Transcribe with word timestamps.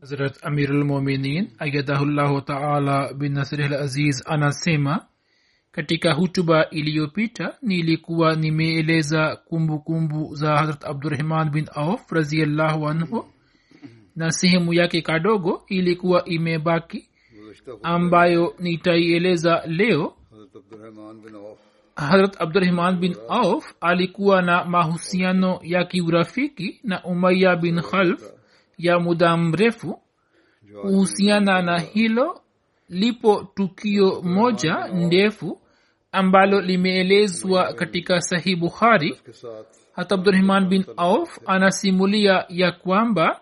Hazrat 0.00 0.38
Amirul 0.46 0.84
Mominin 0.84 1.50
ayadahullahu 1.58 2.40
taala 2.46 3.10
bin 3.14 3.36
al-Aziz 3.38 4.22
anasema 4.26 5.06
katika 5.72 6.12
hutuba 6.14 6.70
iliyopita 6.70 7.54
nilikuwa 7.62 8.36
nimeeleza 8.36 9.36
kumbukumbu 9.36 10.34
za 10.34 10.56
Hazrat 10.56 10.84
Abdurrahman 10.84 11.50
bin 11.50 11.66
Auf 11.74 12.12
raziallahu 12.12 12.88
anhu 12.88 13.24
na 14.16 14.30
sehemu 14.30 14.74
yake 14.74 15.02
kadogo 15.02 15.62
ilikuwa 15.68 16.24
imebaki 16.24 17.08
ambayo 17.82 18.54
nitaieleza 18.58 19.62
leo 19.66 20.14
harat 21.96 22.40
abdurahman 22.40 22.96
bin 23.00 23.16
auf 23.28 23.74
alikuwa 23.80 24.42
na 24.42 24.64
mahusiano 24.64 25.60
ya 25.62 25.84
kiurafiki 25.84 26.80
na 26.84 27.04
umaya 27.04 27.56
bin 27.56 27.80
khalf 27.82 28.22
ya 28.78 28.98
muda 28.98 29.36
mrefu. 29.36 30.00
Kuhusiana 30.82 31.62
na 31.62 31.78
hilo 31.78 32.40
lipo 32.88 33.44
tukio 33.54 34.22
moja 34.22 34.88
ndefu 34.88 35.60
ambalo 36.12 36.60
limeelezwa 36.60 37.72
katika 37.74 38.20
sahih 38.20 38.56
bukhari. 38.58 39.18
Hata 39.92 40.14
abdurahman 40.14 40.68
bin 40.68 40.84
auf 40.96 41.38
anasimulia 41.46 42.44
ya 42.48 42.72
kwamba 42.72 43.40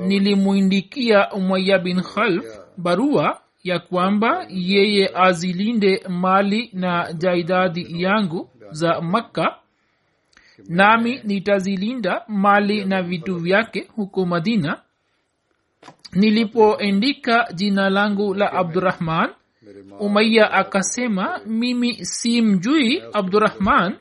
nilimwindikia 0.00 1.30
umaya 1.32 1.78
bin 1.78 2.02
khalf 2.02 2.44
barua 2.76 3.40
ya 3.64 3.78
kwamba 3.78 4.46
yeye 4.48 5.10
azilinde 5.14 6.02
mali 6.08 6.70
na 6.72 7.12
jaidadi 7.12 8.02
yangu 8.02 8.50
za 8.70 9.00
makka 9.00 9.58
nami 10.68 11.20
nitazilinda 11.24 12.24
mali 12.28 12.84
na 12.84 13.02
vitu 13.02 13.36
vyake 13.36 13.88
huko 13.96 14.26
madina. 14.26 14.80
Nilipoendika 16.12 17.48
jina 17.54 17.90
langu 17.90 18.34
la 18.34 18.52
abdurahman 18.52 19.30
umaiya 20.00 20.52
akasema 20.52 21.40
mimi 21.46 22.04
si 22.04 22.42
mjui 22.42 23.02
abdurahman 23.12 23.96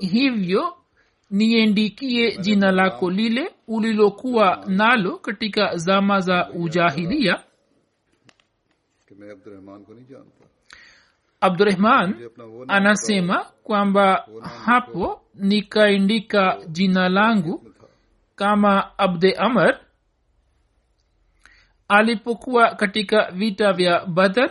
hivyo 0.00 0.74
niendikie 1.30 2.36
jina 2.36 2.72
lako 2.72 3.10
lile 3.10 3.50
ulilokuwa 3.68 4.64
nalo 4.66 5.18
katika 5.18 5.76
zama 5.76 6.20
za 6.20 6.50
ujahilia 6.50 7.40
abdurahman 11.40 12.14
anasema 12.68 13.44
kwamba 13.62 14.26
hapo 14.64 15.22
nikaandika 15.34 16.58
jina 16.68 17.08
langu 17.08 17.72
kama 18.36 18.98
abde 18.98 19.32
amr 19.32 19.78
alipokuwa 21.88 22.74
katika 22.74 23.30
vita 23.30 23.72
vya 23.72 24.06
badhar 24.06 24.50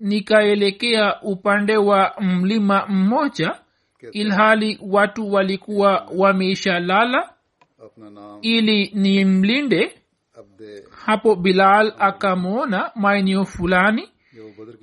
nikaelekea 0.00 1.22
upande 1.22 1.76
wa 1.76 2.14
mlima 2.20 2.86
mmoja 2.86 3.58
ilhali 4.12 4.78
watu 4.82 5.32
walikuwa 5.32 6.08
wameisha 6.16 6.80
lala 6.80 7.32
ili 8.42 8.90
ni 8.94 9.24
mlinde 9.24 9.99
hapo 10.90 11.36
bilal 11.36 11.92
akamwona 11.98 12.90
maeneo 12.94 13.44
fulani 13.44 14.08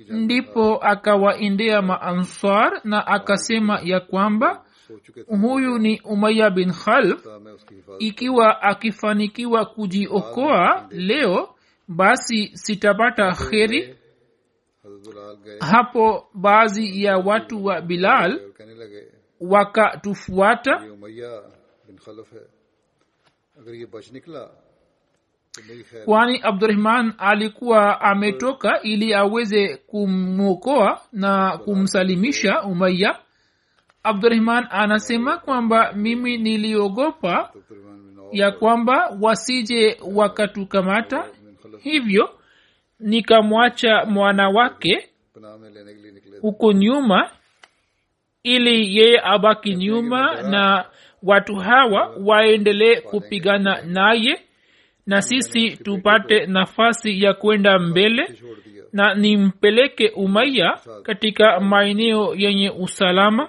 ndipo 0.08 0.76
akawaendea 0.84 1.82
maansar 1.82 2.80
na 2.84 3.06
akasema 3.06 3.80
ya 3.84 4.00
kwamba 4.00 4.64
huyu 5.42 5.78
ni 5.78 6.00
umaya 6.04 6.50
bin 6.50 6.72
khalf. 6.72 7.26
Ikiwa 7.98 8.62
akifanikiwa 8.62 9.66
kujiokoa 9.66 10.86
leo 10.90 11.54
basi 11.88 12.50
sitapata 12.56 13.32
kheri. 13.32 13.96
Hapo 15.60 16.28
baadhi 16.34 17.04
ya 17.04 17.16
watu 17.18 17.64
wa 17.64 17.80
bilal 17.80 18.40
wakatufuata 19.40 20.84
kwani 26.04 26.40
abdurahman 26.42 27.12
alikuwa 27.18 28.00
ametoka 28.00 28.82
ili 28.82 29.14
aweze 29.14 29.76
kumwokoa 29.76 31.00
na 31.12 31.58
kumsalimisha 31.58 32.62
umaiya 32.62 33.18
abdurahman 34.02 34.66
anasema 34.70 35.36
kwamba 35.38 35.92
mimi 35.92 36.36
niliogopa 36.38 37.52
ya 38.32 38.50
kwamba 38.52 39.16
wasije 39.20 39.96
wakatukamata. 40.14 41.24
Hivyo 41.78 42.30
nikamwacha 43.00 44.04
mwana 44.04 44.48
wake 44.48 45.08
huko 46.40 46.72
nyuma 46.72 47.30
ili 48.42 48.96
yeye 48.96 49.20
abaki 49.24 49.74
nyuma 49.76 50.42
na 50.42 50.84
watu 51.22 51.54
hawa 51.56 52.14
waendelee 52.24 53.00
kupigana 53.00 53.82
naye 53.82 54.40
na 55.08 55.22
sisi 55.22 55.70
tupate 55.76 56.46
nafasi 56.46 57.22
ya 57.22 57.34
kwenda 57.34 57.78
mbele 57.78 58.34
na 58.92 59.14
nimpeleke 59.14 60.08
umaya 60.08 60.78
katika 61.02 61.60
maeneo 61.60 62.34
yenye 62.34 62.70
usalama. 62.70 63.48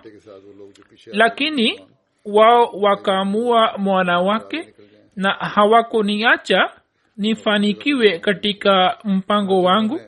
Lakini 1.05 1.81
wao 2.25 2.65
wakaamua 2.73 3.77
mwanawake 3.77 4.73
na 5.15 5.31
hawakoniacha 5.31 6.69
nifanikiwe 7.17 8.19
katika 8.19 8.97
mpango 9.03 9.63
wangu 9.63 9.99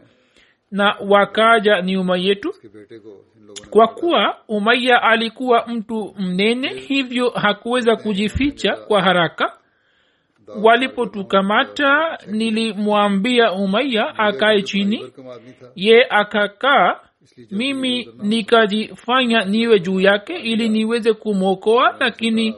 na 0.71 0.95
wakaja 1.09 1.81
nyuma 1.81 2.17
yetu. 2.17 2.53
Kwa 3.69 3.87
kuwa 3.87 4.37
umaya 4.47 5.01
alikuwa 5.01 5.67
mtu 5.67 6.15
mnene 6.19 6.67
hivyo 6.73 7.29
hakuweza 7.29 7.95
kujificha 7.95 8.75
kwa 8.75 9.01
haraka 9.01 9.57
walipotukamata 10.63 12.17
nilimwambia 12.27 13.51
umaya 13.51 14.17
akae 14.19 14.61
chini. 14.61 15.05
Ye 15.75 16.05
akakaa 16.09 16.99
mimi 17.51 18.09
nikajifanya 18.23 19.45
niwe 19.45 19.79
juu 19.79 19.99
yake 19.99 20.35
ili 20.35 20.69
niweze 20.69 21.13
kumwokoa 21.13 21.95
lakini 21.99 22.55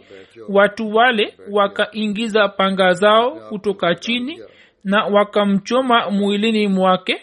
watu 0.50 0.96
wale 0.96 1.34
wakaingiza 1.52 2.48
panga 2.48 2.94
zao 2.94 3.32
kutoka 3.32 3.96
chini 3.96 4.40
na 4.84 5.06
wakamchoma 5.06 6.10
mwilini 6.10 6.68
mwake 6.68 7.22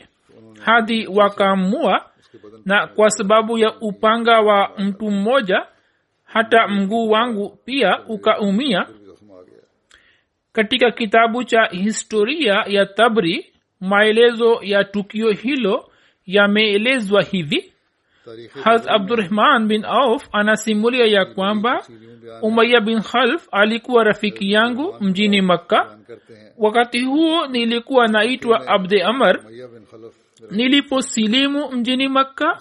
hadi 0.64 1.06
wakamua 1.06 2.04
na 2.64 2.86
kwa 2.86 3.10
sababu 3.10 3.58
ya 3.58 3.72
upanga 3.80 4.40
wa 4.40 4.70
mtu 4.78 5.10
mmoja 5.10 5.66
hata 6.24 6.68
mguu 6.68 7.10
wangu 7.10 7.58
pia 7.64 7.98
ukaumia 8.08 8.86
katika 10.52 10.90
kitabu 10.90 11.44
cha 11.44 11.64
historia 11.64 12.64
ya 12.66 12.86
tabri 12.86 13.52
maelezo 13.80 14.58
ya 14.62 14.84
tukio 14.84 15.30
hilo 15.30 15.90
yameelezwa 16.26 17.22
hivi. 17.22 17.72
Haz 18.64 18.86
abdurahman 18.88 19.66
bin 19.68 19.84
auf 19.84 20.28
anasimulia 20.32 21.06
ya 21.06 21.24
kwamba 21.24 21.86
umaya 22.42 22.80
bin 22.80 23.00
khalf 23.02 23.48
alikuwa 23.52 24.04
rafiki 24.04 24.52
yangu 24.52 24.96
mjini 25.00 25.40
makka. 25.42 25.98
Wakati 26.58 27.00
huo 27.04 27.46
nilikuwa 27.46 28.08
naitwa 28.08 28.66
abde 28.68 29.02
amar 29.02 29.40
niliposilimu 30.50 31.70
mjini 31.72 32.08
makka 32.08 32.60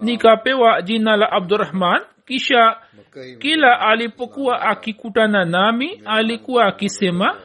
nikapewa 0.00 0.82
jina 0.82 1.16
la 1.16 1.32
abdurahman 1.32 2.02
kisha 2.26 2.76
kila 3.38 3.80
alipokuwa 3.80 4.62
akikutana 4.62 5.44
nami 5.44 6.02
alikuwa 6.04 6.64
akisema 6.66 7.36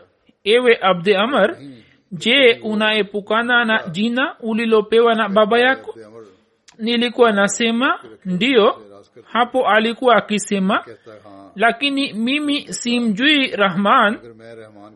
ewe 0.43 0.77
abdi 0.81 1.15
amar 1.15 1.57
je 2.11 2.59
unaepukana 2.63 3.65
na 3.65 3.87
jina 3.91 4.35
ulilopewa 4.39 5.15
na 5.15 5.29
baba 5.29 5.59
yako? 5.59 5.95
Nilikuwa 6.79 7.31
nasema 7.31 7.99
ndiyo 8.25 8.81
hapo 9.23 9.67
alikuwa 9.67 10.15
akisema 10.15 10.85
lakini 11.55 12.13
mimi 12.13 12.73
simjui 12.73 13.47
rahman. 13.47 14.19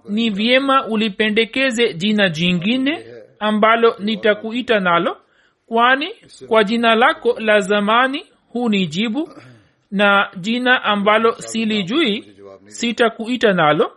Ni 0.09 0.29
vyema 0.29 0.87
ulipendekeze 0.87 1.93
jina 1.93 2.29
jingine 2.29 3.05
ambalo 3.39 3.95
nitakuita 3.99 4.79
nalo 4.79 5.17
kwani 5.65 6.07
kwa 6.47 6.63
jina 6.63 6.95
lako 6.95 7.39
la 7.39 7.59
zamani 7.59 8.25
hunijibu 8.53 9.29
na 9.91 10.29
jina 10.37 10.83
ambalo 10.83 11.31
silijui 11.31 12.35
sitakuita 12.65 13.53
nalo. 13.53 13.91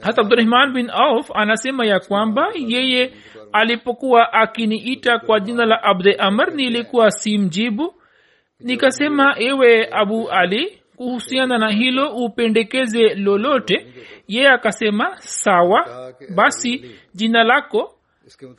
Hasa 0.00 0.20
abdurahman 0.22 0.72
bin 0.72 0.90
auf 0.90 1.30
anasema 1.34 1.86
ya 1.86 2.00
kwamba 2.00 2.48
yeye 2.54 3.12
alipokuwa 3.52 4.32
akiniita 4.32 5.18
kwa 5.18 5.40
jina 5.40 5.66
la 5.66 5.82
abde 5.82 6.14
amr 6.14 6.52
nilikuwa 6.54 7.10
simjibu. 7.10 7.94
Nikasema 8.60 9.34
ewe 9.38 9.88
abu 9.92 10.30
ali 10.30 10.78
kuhusiana 10.96 11.58
na 11.58 11.70
hilo 11.70 12.14
upendekeze 12.16 13.14
lolote? 13.14 13.86
Yeye 14.28 14.48
akasema 14.48 15.16
sawa 15.18 16.12
basi 16.34 16.84
jina 17.14 17.44
lako 17.44 17.94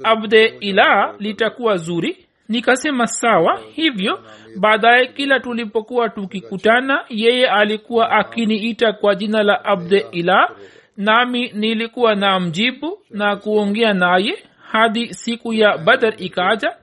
abde 0.04 0.46
ila 0.60 1.16
litakuwa 1.20 1.78
zuri. 1.78 2.26
Nikasema 2.50 3.08
sawa 3.08 3.60
hivyo 3.76 4.20
baadaye 4.60 5.08
kila 5.08 5.40
tulipokuwa 5.40 6.10
tukikutana 6.10 7.06
yeye 7.10 7.48
alikuwa 7.50 8.12
akiniita 8.12 8.94
kwa 8.94 9.16
jina 9.16 9.44
la 9.44 9.66
abde 9.66 10.06
ila 10.12 10.50
nami 10.98 11.52
nilikuwa 11.54 12.16
na 12.16 12.40
mjibu 12.40 13.00
na 13.10 13.36
kuongea 13.36 13.94
naye 13.94 14.44
hadi 14.72 15.14
siku 15.14 15.54
ya 15.54 15.78
badar 15.78 16.14
ikaja 16.18 16.76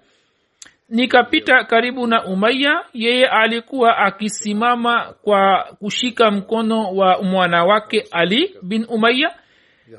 nikapita 0.88 1.64
karibu 1.64 2.06
na 2.06 2.25
umaya 2.25 2.84
yeye 2.94 3.26
alikuwa 3.28 3.98
akisimama 3.98 5.14
kwa 5.22 5.64
kushika 5.78 6.31
mkono 6.31 6.92
wa 6.94 7.22
mwana 7.22 7.64
wake 7.64 8.04
ali 8.10 8.54
bin 8.62 8.87
umaya 8.88 9.34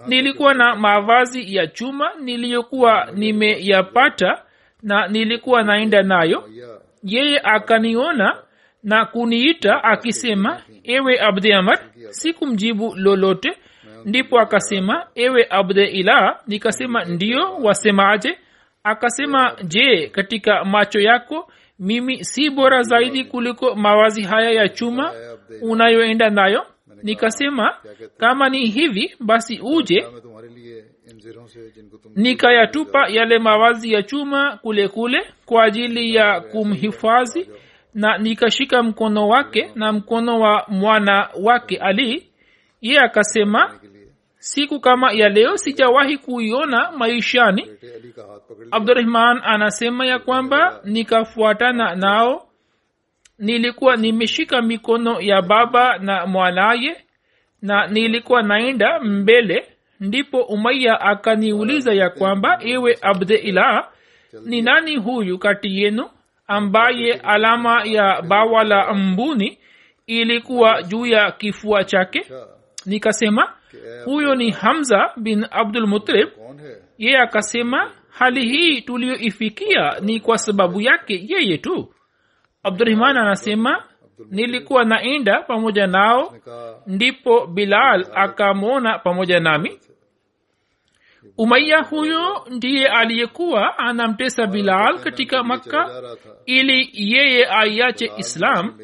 nilikuwa 0.07 0.53
na 0.53 0.75
mavazi 0.75 1.55
ya 1.55 1.67
chuma 1.67 2.11
niliyokuwa 2.21 3.07
nimeyapata 3.15 4.41
na 4.83 5.07
nilikuwa 5.07 5.63
naenda 5.63 6.03
nayo. 6.03 6.49
Yeye 7.03 7.39
akaniona 7.43 8.35
na 8.83 9.05
kuniita 9.05 9.83
akisema 9.83 10.61
ewe 10.83 11.19
abde 11.21 11.53
amar 11.55 11.79
sikumjibu 12.09 12.93
lolote. 12.95 13.57
Ndipo 14.05 14.39
akasema 14.39 15.07
ewe 15.15 15.47
abde 15.49 15.85
ila 15.85 16.39
nikasema 16.47 17.03
ndiyo 17.05 17.55
wasemaje? 17.63 18.37
Akasema 18.83 19.55
je 19.63 20.07
katika 20.07 20.65
macho 20.65 20.99
yako 20.99 21.51
mimi 21.79 22.23
si 22.25 22.49
bora 22.49 22.83
zaidi 22.83 23.23
kuliko 23.25 23.75
mawazi 23.75 24.21
haya 24.21 24.51
ya 24.51 24.69
chuma 24.69 25.13
unayoenda 25.61 26.29
nayo 26.29 26.65
nikasema 27.03 27.75
kama 28.17 28.49
ni 28.49 28.65
hivi 28.67 29.15
basi 29.19 29.59
uje. 29.63 30.05
nikayatupa 32.15 33.07
yale 33.09 33.39
mavazi 33.39 33.93
ya 33.93 34.03
chuma 34.03 34.57
kule 34.57 34.87
kule 34.87 35.33
kwa 35.45 35.63
ajili 35.63 36.15
ya 36.15 36.41
kumhifadhi 36.41 37.49
na 37.93 38.17
nikashika 38.17 38.83
mkono 38.83 39.27
wake 39.27 39.71
na 39.75 39.91
mkono 39.93 40.39
wa 40.39 40.65
mwana 40.67 41.29
wake 41.43 41.77
ali. 41.77 42.27
Ye 42.81 42.99
akasema 42.99 43.79
siku 44.37 44.79
kama 44.79 45.11
ya 45.11 45.29
leo 45.29 45.57
sijawahi 45.57 46.17
kuiona 46.17 46.91
maishani. 46.91 47.67
Abdurahman 48.71 49.41
anasema 49.43 50.05
ya 50.05 50.19
kwamba 50.19 50.81
nikafuatana 50.83 51.95
nao 51.95 52.47
nilikuwa 53.41 53.95
nimeshika 53.97 54.61
mikono 54.61 55.21
ya 55.21 55.41
baba 55.41 55.97
na 55.97 56.25
mwanaye 56.25 56.97
na 57.61 57.87
nilikuwa 57.87 58.43
naenda 58.43 58.99
mbele 58.99 59.65
ndipo 59.99 60.41
umaya 60.41 61.01
akaniuliza 61.01 61.93
ya 61.93 62.09
kwamba 62.09 62.59
iwe 62.63 62.97
abde 63.01 63.35
ilah 63.35 63.89
ni 64.45 64.61
nani 64.61 64.95
huyu 64.95 65.37
kati 65.39 65.81
yenu 65.81 66.09
ambaye 66.47 67.13
alama 67.13 67.83
ya 67.85 68.21
bawa 68.21 68.63
la 68.63 68.93
mbuni 68.93 69.57
ilikuwa 70.07 70.83
juu 70.83 71.05
ya 71.05 71.31
kifua 71.31 71.83
chake? 71.83 72.25
Nikasema 72.85 73.53
huyo 74.05 74.35
ni 74.35 74.51
hamza 74.51 75.11
bin 75.17 75.45
abdul 75.51 75.87
mutrib 75.87 76.29
yeye 76.97 77.17
akasema 77.17 77.91
hali 78.09 78.45
hii 78.49 78.81
tuliyoifikia 78.81 79.99
ni 80.01 80.19
kwa 80.19 80.37
sababu 80.37 80.81
yake 80.81 81.25
yeye 81.27 81.57
tu 81.57 81.93
abdurahman 82.63 83.17
anasema 83.17 83.83
nilikuwa 84.29 84.83
naenda 84.85 85.41
pamoja 85.41 85.87
nao 85.87 86.33
ndipo 86.87 87.47
bilal 87.47 88.07
akamwona 88.15 88.99
pamoja 88.99 89.39
nami. 89.39 89.79
Umaiya 91.37 91.81
huyo 91.83 92.45
ndiye 92.49 92.87
aliyekuwa 92.87 93.77
anamtesa 93.79 94.47
bilal 94.47 94.99
katika 94.99 95.43
makka 95.43 95.89
ili 96.45 96.89
yeye 96.93 97.45
aiache 97.49 98.11
islam. 98.17 98.77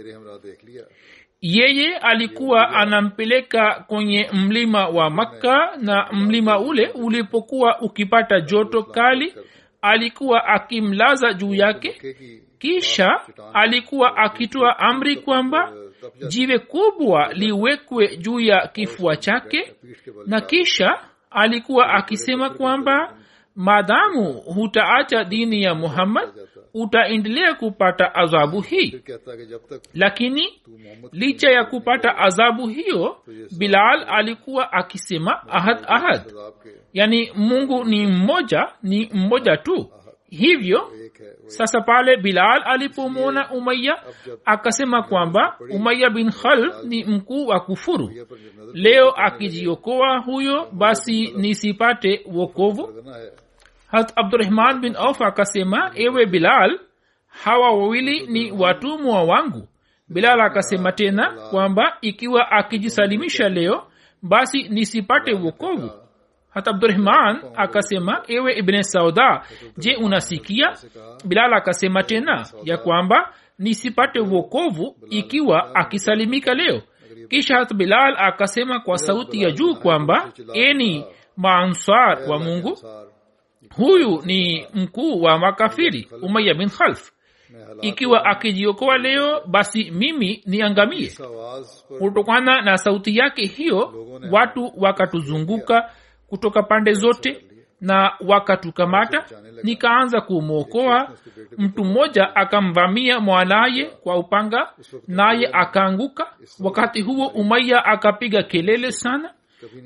Yeye 1.42 1.98
alikuwa 1.98 2.70
anampeleka 2.70 3.84
kwenye 3.88 4.30
mlima 4.34 4.88
wa 4.88 5.10
makka 5.10 5.78
na 5.82 6.10
mlima 6.14 6.60
ule 6.60 6.88
ulipokuwa 6.88 7.82
ukipata 7.82 8.42
joto 8.42 8.84
kali 8.84 9.36
alikuwa 9.82 10.46
akimlaza 10.46 11.34
juu 11.34 11.54
yake 11.56 12.16
kisha 12.60 13.22
alikuwa 13.54 14.18
akitoa 14.18 14.80
amri 14.80 15.16
kwamba 15.16 15.74
jiwe 16.28 16.60
kubwa 16.60 17.34
liwekwe 17.34 18.18
juu 18.18 18.40
ya 18.40 18.68
kifua 18.68 19.16
chake 19.18 19.74
na 20.26 20.42
kisha 20.42 21.00
alikuwa 21.32 21.90
akisema 21.94 22.50
kwamba 22.50 23.18
madhamu 23.56 24.34
hutaacha 24.34 25.24
dini 25.24 25.64
ya 25.64 25.76
muhammad 25.76 26.30
utaendelea 26.74 27.54
kupata 27.54 28.16
adhabu 28.16 28.62
hii. 28.62 29.02
Lakini 29.94 30.62
licha 31.12 31.50
ya 31.52 31.64
kupata 31.66 32.18
adhabu 32.18 32.68
hiyo 32.68 33.18
bilal 33.58 34.06
alikuwa 34.10 34.72
akisema 34.74 35.48
ahad 35.50 35.84
ahad. 35.88 36.22
Yaani 36.94 37.32
mungu 37.36 37.84
ni 37.84 38.08
mmoja 38.08 38.68
ni 38.84 39.10
mmoja 39.14 39.58
tu. 39.58 39.92
Hivyo 40.30 40.92
sasa 41.48 41.82
pale 41.82 42.18
bilal 42.18 42.62
alipomwona 42.66 43.52
umaya 43.52 44.04
akasema 44.46 45.04
kwamba 45.04 45.58
umaya 45.72 46.10
bin 46.10 46.32
khal 46.32 46.74
ni 46.84 47.04
mkuu 47.06 47.48
wa 47.48 47.60
kufuru 47.60 48.12
leo 48.74 49.10
akijiokoa 49.12 50.18
huyo 50.20 50.68
basi 50.72 51.32
nisipate 51.32 52.22
wokovu 52.34 52.94
hat 53.88 54.14
abdurahman 54.16 54.80
bin 54.82 54.96
auf 54.96 55.22
akasema 55.22 55.92
ewe 55.96 56.26
bilal 56.26 56.80
hawa 57.28 57.72
wawili 57.72 58.28
ni 58.28 58.52
watumwa 58.52 59.24
wangu 59.24 59.68
bilal 60.10 60.42
akasema 60.42 60.92
tena 60.92 61.32
kwamba 61.52 61.98
ikiwa 62.02 62.52
akijisalimisha 62.52 63.50
leo 63.50 63.84
basi 64.22 64.64
nisipate 64.70 65.34
wokovu 65.34 65.92
hata 66.50 66.72
abdurahman 66.72 67.42
akasema 67.56 68.22
ewe 68.28 68.54
ibne 68.54 68.84
sauda 68.84 69.42
je 69.78 69.96
unasikia? 69.96 70.74
Bilal 71.26 71.54
akasema 71.54 72.04
tena 72.04 72.46
ya 72.64 72.78
kwamba 72.78 73.34
nisipate 73.60 74.20
uokovu 74.20 74.96
ikiwa 75.10 75.76
akisalimika 75.76 76.54
leo. 76.54 76.82
Kisha 77.30 77.56
hata 77.58 77.76
bilal 77.76 78.16
akasema 78.18 78.80
kwa 78.80 78.98
sauti 78.98 79.42
ya 79.42 79.52
juu 79.52 79.76
kwamba 79.76 80.32
eni 80.54 81.06
maansar 81.38 82.20
wa 82.30 82.40
mungu 82.40 82.78
huyu 83.76 84.22
ni 84.26 84.68
mkuu 84.74 85.22
wa 85.22 85.40
makafiri 85.40 86.08
umaya 86.22 86.54
bin 86.54 86.70
khalf. 86.70 87.12
Ikiwa 87.82 88.26
akijiokoa 88.26 88.98
leo 88.98 89.42
basi 89.48 89.92
mimi 89.92 90.44
niangamie. 90.46 91.12
Kutokana 92.00 92.62
na 92.62 92.78
sauti 92.78 93.18
yake 93.18 93.46
hiyo 93.46 93.94
watu 94.32 94.74
wakatuzunguka 94.78 95.90
kutoka 96.28 96.64
pande 96.64 96.94
zote 96.94 97.44
na 97.82 98.12
wakatukamata. 98.28 99.26
Nikaanza 99.64 100.22
kumwokoa. 100.22 101.10
Mtu 101.58 101.86
mmoja 101.86 102.36
akamvamia 102.36 103.20
mwanaye 103.20 103.86
kwa 103.86 104.18
upanga 104.18 104.70
naye 105.08 105.50
akaanguka. 105.54 106.28
Wakati 106.60 107.02
huo 107.02 107.28
umaiya 107.28 107.86
akapiga 107.86 108.44
kelele 108.44 108.92
sana. 108.92 109.34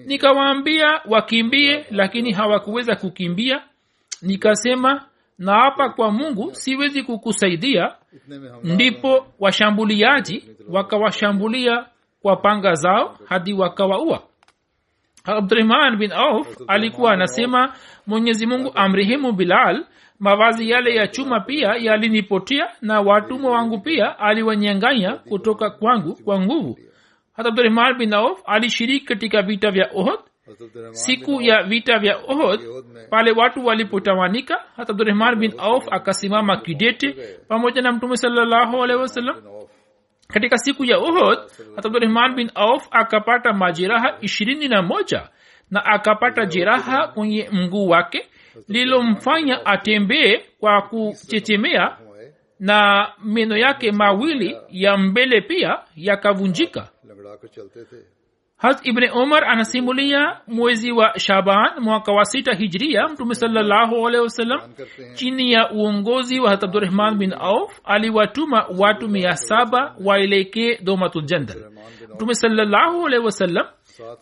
Nikawaambia 0.05 1.01
wakimbie 1.09 1.85
lakini 1.91 2.31
hawakuweza 2.31 2.95
kukimbia. 2.95 3.63
Nikasema 4.21 5.05
naapa 5.39 5.89
kwa 5.89 6.11
mungu 6.11 6.55
siwezi 6.55 7.03
kukusaidia. 7.03 7.95
Ndipo 8.63 9.25
washambuliaji 9.39 10.43
wakawashambulia 10.69 11.85
kwa 12.21 12.35
panga 12.35 12.73
zao 12.73 13.17
hadi 13.25 13.53
wakawaua 13.53 14.23
abdurahman 15.23 15.97
bin 15.97 16.11
auf 16.11 16.47
alikuwa 16.67 17.11
anasema 17.13 17.73
mwenyezi 18.07 18.45
mungu 18.45 18.71
amrehemu 18.75 19.31
bilal. 19.31 19.85
Mavazi 20.19 20.69
yale 20.69 20.95
ya 20.95 21.07
chuma 21.07 21.39
pia 21.39 21.75
yalinipotia 21.79 22.67
na 22.81 23.01
watumwa 23.01 23.51
wangu 23.51 23.79
pia 23.79 24.19
aliwanyanganya 24.19 25.13
kutoka 25.15 25.69
kwangu 25.69 26.15
kwa 26.15 26.39
nguvu. 26.41 26.79
Hata 27.33 27.49
abdurahman 27.49 27.97
bin 27.97 28.13
auf 28.13 28.41
alishiriki 28.45 29.05
katika 29.05 29.41
vita 29.41 29.71
vya 29.71 29.89
ohod 29.95 30.19
siku 30.91 31.41
ya 31.41 31.63
vita 31.63 31.99
vya 31.99 32.17
ohod 32.27 32.59
pale 33.09 33.31
watu 33.31 33.65
walipotawanika 33.65 34.63
hata 34.75 34.91
abdurahman 34.93 35.35
bin 35.35 35.53
auf 35.57 35.87
akasimama 35.91 36.57
kidete 36.57 37.15
pamoja 37.47 37.81
na 37.81 37.91
mtume 37.91 38.17
salallahu 38.17 38.83
alehi 38.83 38.99
wasallam 38.99 39.35
katika 40.33 40.57
siku 40.57 40.85
ya 40.85 40.99
uhud 40.99 41.39
abdurahman 41.77 42.35
bin 42.35 42.51
auf 42.55 42.87
akapata 42.91 43.53
majeraha 43.53 44.17
ishirini 44.21 44.67
na 44.67 44.81
moja 44.81 45.29
na 45.71 45.85
akapata 45.85 46.45
jeraha 46.45 47.07
kwenye 47.07 47.49
mguu 47.51 47.87
wake 47.87 48.27
lilomfanya 48.67 49.65
atembee 49.65 50.37
kwa 50.59 50.81
kuchechemea 50.81 51.97
na 52.59 53.07
meno 53.23 53.57
yake 53.57 53.91
mawili 53.91 54.57
ya 54.69 54.97
mbele 54.97 55.41
pia 55.41 55.79
yakavunjika 55.95 56.89
harat 58.61 58.85
ibni 58.85 59.09
umar 59.09 59.43
anasimulia 59.45 60.37
mwezi 60.47 60.91
wa 60.91 61.19
shaban 61.19 61.79
mwaka 61.79 62.11
wa 62.11 62.25
sita 62.25 62.53
hijria 62.53 63.07
mtume 63.07 63.35
sawasalam 63.35 64.61
chini 65.13 65.51
ya 65.51 65.71
uongozi 65.71 66.39
wa 66.39 66.49
harat 66.49 66.63
abdurahman 66.63 67.17
bin 67.17 67.33
auf 67.33 67.81
aliwatuma 67.83 68.65
watu 68.77 69.09
mia 69.09 69.35
saba 69.35 69.95
waelekee 70.05 70.77
domatuljandan 70.83 71.57
mtume 72.15 72.35
sawasalam 72.35 73.67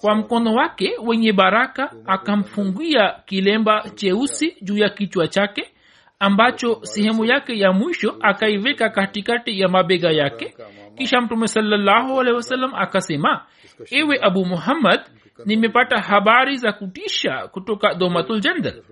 kwa 0.02 0.16
mkono 0.16 0.54
wake 0.54 0.96
wenye 1.06 1.34
baraka 1.34 1.92
akamfungia 2.06 3.16
kilemba 3.26 3.84
cheusi 3.96 4.56
juu 4.62 4.78
ya 4.78 4.90
kichwa 4.90 5.28
chake 5.28 5.72
ambacho 6.20 6.80
sehemu 6.82 7.26
yake 7.26 7.60
ya 7.60 7.72
mwisho 7.72 8.16
akaiveka 8.22 8.90
katikati 8.90 9.60
ya 9.60 9.68
mabega 9.68 10.12
yake 10.12 10.56
kisha 11.00 11.22
mtume 11.22 11.48
salllahu 11.48 12.20
alehi 12.20 12.36
wasallam 12.36 12.76
akasema 12.76 13.46
ewe 13.92 14.20
abu 14.22 14.46
muhammad 14.46 15.02
nimepata 15.46 16.02
habari 16.02 16.58
za 16.58 16.72
kutisha 16.72 17.48
kutoka 17.48 17.94
domatul 17.94 18.40
jandal 18.40 18.84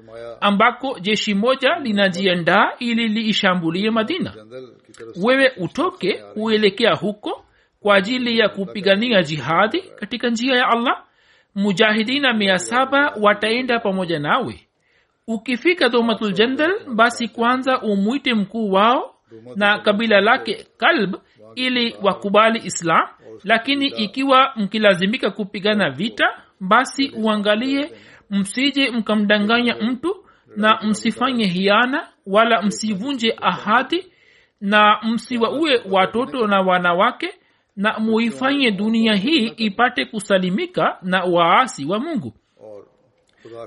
ambako 0.41 0.99
jeshi 0.99 1.33
moja 1.33 1.75
linajiandaa 1.79 2.69
ili 2.79 3.07
liishambulie 3.07 3.91
madina. 3.91 4.33
Wewe 5.23 5.51
utoke 5.57 6.13
kuelekea 6.33 6.95
huko 6.95 7.45
kwa 7.79 7.95
ajili 7.95 8.39
ya 8.39 8.49
kupigania 8.49 9.23
jihadi 9.23 9.81
katika 9.81 10.29
njia 10.29 10.55
ya 10.55 10.67
allah. 10.67 11.03
Mujahidina 11.55 12.33
mia 12.33 12.57
saba 12.59 13.13
wataenda 13.21 13.79
pamoja 13.79 14.19
nawe. 14.19 14.59
Ukifika 15.27 15.89
domatul 15.89 16.33
jandal 16.33 16.73
basi 16.95 17.27
kwanza 17.27 17.81
umwite 17.81 18.33
mkuu 18.33 18.71
wao 18.71 19.15
na 19.55 19.79
kabila 19.79 20.21
lake 20.21 20.67
kalb 20.77 21.15
ili 21.57 21.95
wakubali 22.01 22.61
islam 22.65 23.07
lakini 23.43 23.85
ikiwa 23.87 24.51
mkilazimika 24.55 25.31
kupigana 25.31 25.89
vita 25.89 26.25
basi 26.59 27.09
uangalie 27.17 27.91
msije 28.29 28.91
mkamdanganya 28.91 29.75
mtu 29.75 30.15
na 30.55 30.79
msifanye 30.83 31.45
hiana 31.45 32.07
wala 32.25 32.61
msivunje 32.61 33.35
ahadi 33.41 34.05
na 34.61 34.99
msiwaue 35.03 35.81
watoto 35.91 36.47
na 36.47 36.61
wanawake 36.61 37.33
na 37.75 37.99
muifanye 37.99 38.71
dunia 38.71 39.15
hii 39.15 39.47
ipate 39.47 40.05
kusalimika 40.05 40.97
na 41.01 41.23
waasi 41.23 41.85
wa 41.85 41.99
mungu 41.99 42.33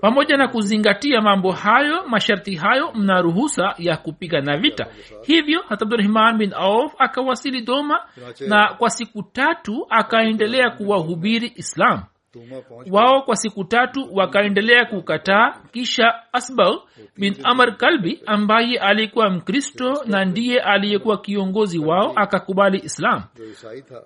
pamoja 0.01 0.37
na 0.37 0.49
kuzingatia 0.49 1.21
mambo 1.21 1.53
hayo 1.53 2.05
masharti 2.09 2.55
hayo 2.55 2.93
mna 2.95 3.21
ruhusa 3.23 3.75
ya 3.79 3.97
kupigana 3.97 4.57
vita. 4.57 4.87
hivyo 5.23 5.65
hata 5.69 5.85
abdurahman 5.85 6.39
bin 6.39 6.53
auf 6.55 6.93
akawasili 6.99 7.61
doma 7.61 8.01
na 8.49 8.75
kwa 8.79 8.91
siku 8.91 9.23
tatu 9.23 9.87
akaendelea 9.91 10.71
kuwahubiri 10.71 11.53
islam. 11.57 12.03
Wao 12.91 13.23
kwa 13.23 13.37
siku 13.37 13.65
tatu 13.65 14.09
wakaendelea 14.13 14.85
kukataa 14.85 15.55
kisha 15.73 16.33
asbal 16.33 16.79
bin 17.19 17.37
amar 17.45 17.77
kalbi 17.77 18.23
ambaye 18.27 18.79
alikuwa 18.79 19.31
mkristo 19.31 20.05
na 20.07 20.25
ndiye 20.25 20.61
aliyekuwa 20.61 21.19
kiongozi 21.21 21.79
wao 21.79 22.13
akakubali 22.17 22.79
islam. 22.79 23.23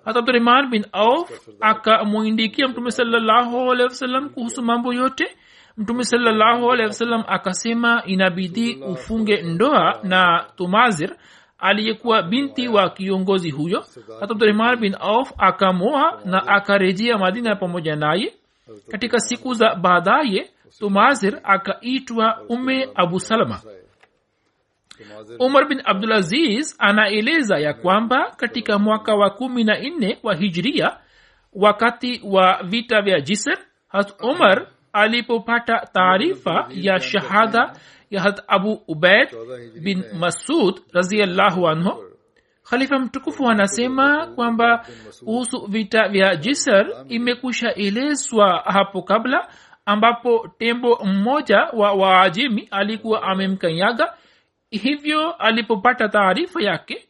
Hata 0.05 0.19
abdurahman 0.19 0.69
bin 0.69 0.85
auf 0.91 1.49
akamwindikia 1.61 2.67
mtume 2.67 2.91
salllahu 2.91 3.75
kuhusu 4.33 4.61
mambo 4.61 4.93
yote 4.93 5.37
mtume 5.77 6.03
salllahu 6.03 6.71
alehi 6.71 6.87
wasallam 6.87 7.23
akasema 7.27 8.03
inabidi 8.05 8.75
ufunge 8.75 9.41
ndoa 9.41 9.99
na 10.03 10.45
tumazir 10.55 11.15
aliyekuwa 11.57 12.23
binti 12.23 12.67
wa 12.67 12.89
kiongozi 12.89 13.51
huyo. 13.51 13.85
Abdurahman 14.21 14.79
bin 14.79 14.95
auf 14.99 15.33
akamoa 15.37 16.21
na 16.25 16.47
akarejea 16.47 17.17
madina 17.17 17.55
pamoja 17.55 17.95
naye. 17.95 18.33
Katika 18.91 19.19
siku 19.19 19.53
za 19.53 19.75
baadaye 19.75 20.49
tumazir 20.79 21.39
akaitwa 21.43 22.41
ume 22.49 22.89
abu 22.95 23.19
salama. 23.19 23.61
Umar 25.39 25.67
bin 25.67 25.81
abdulaziz 25.85 26.75
anaeleza 26.79 27.57
ya 27.57 27.73
kwamba 27.73 28.31
katika 28.37 28.79
mwaka 28.79 29.15
wa 29.15 29.29
kumi 29.29 29.63
na 29.63 29.79
nne 29.79 30.17
wa 30.23 30.35
hijiria 30.35 30.97
wakati 31.53 32.21
wa 32.23 32.63
vita 32.63 33.01
vya 33.01 33.21
jiser 33.21 33.57
hat 33.87 34.13
umar 34.21 34.67
alipopata 34.95 35.87
taarifa 35.93 36.67
ya 36.69 36.99
shahada 36.99 37.73
ya 38.09 38.21
hat 38.21 38.41
abu 38.47 38.81
ubaid 38.87 39.29
bin 39.83 40.03
masud 40.19 40.79
raziallahu 40.93 41.67
anhu 41.67 42.03
khalifa 42.69 42.99
mtukufu 42.99 43.49
anasema 43.49 44.27
kwamba 44.27 44.85
kuhusu 45.25 45.65
vita 45.65 46.07
vya 46.07 46.35
jisr 46.35 47.05
imekusha 47.09 47.73
elezwa 47.73 48.63
hapo 48.65 49.01
kabla 49.01 49.47
ambapo 49.85 50.47
tembo 50.57 50.99
mmoja 51.05 51.57
wa 51.73 51.93
waajemi 51.93 52.67
alikuwa 52.71 53.23
amemkanyaga. 53.23 54.13
Hivyo 54.69 55.31
alipopata 55.31 56.09
taarifa 56.09 56.63
yake 56.63 57.07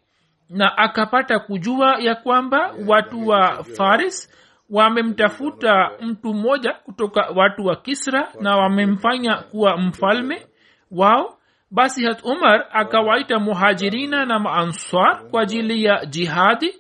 na 0.50 0.78
akapata 0.78 1.40
kujua 1.40 1.98
ya 2.00 2.16
kwamba 2.16 2.74
watu 2.88 3.28
wa 3.28 3.64
faris 3.64 4.32
wamemtafuta 4.70 5.92
mtu 6.02 6.34
mmoja 6.34 6.74
kutoka 6.74 7.22
watu 7.36 7.66
wa 7.66 7.76
kisra 7.76 8.28
na 8.42 8.56
wamemfanya 8.58 9.36
kuwa 9.36 9.78
mfalme 9.78 10.48
wao. 10.92 11.38
Basi 11.72 12.06
hat 12.06 12.24
umar 12.24 12.66
akawaita 12.72 13.40
muhajirina 13.40 14.26
na 14.26 14.40
maanswar 14.40 15.28
kwa 15.30 15.42
ajili 15.42 15.84
ya 15.84 16.06
jihadi 16.06 16.74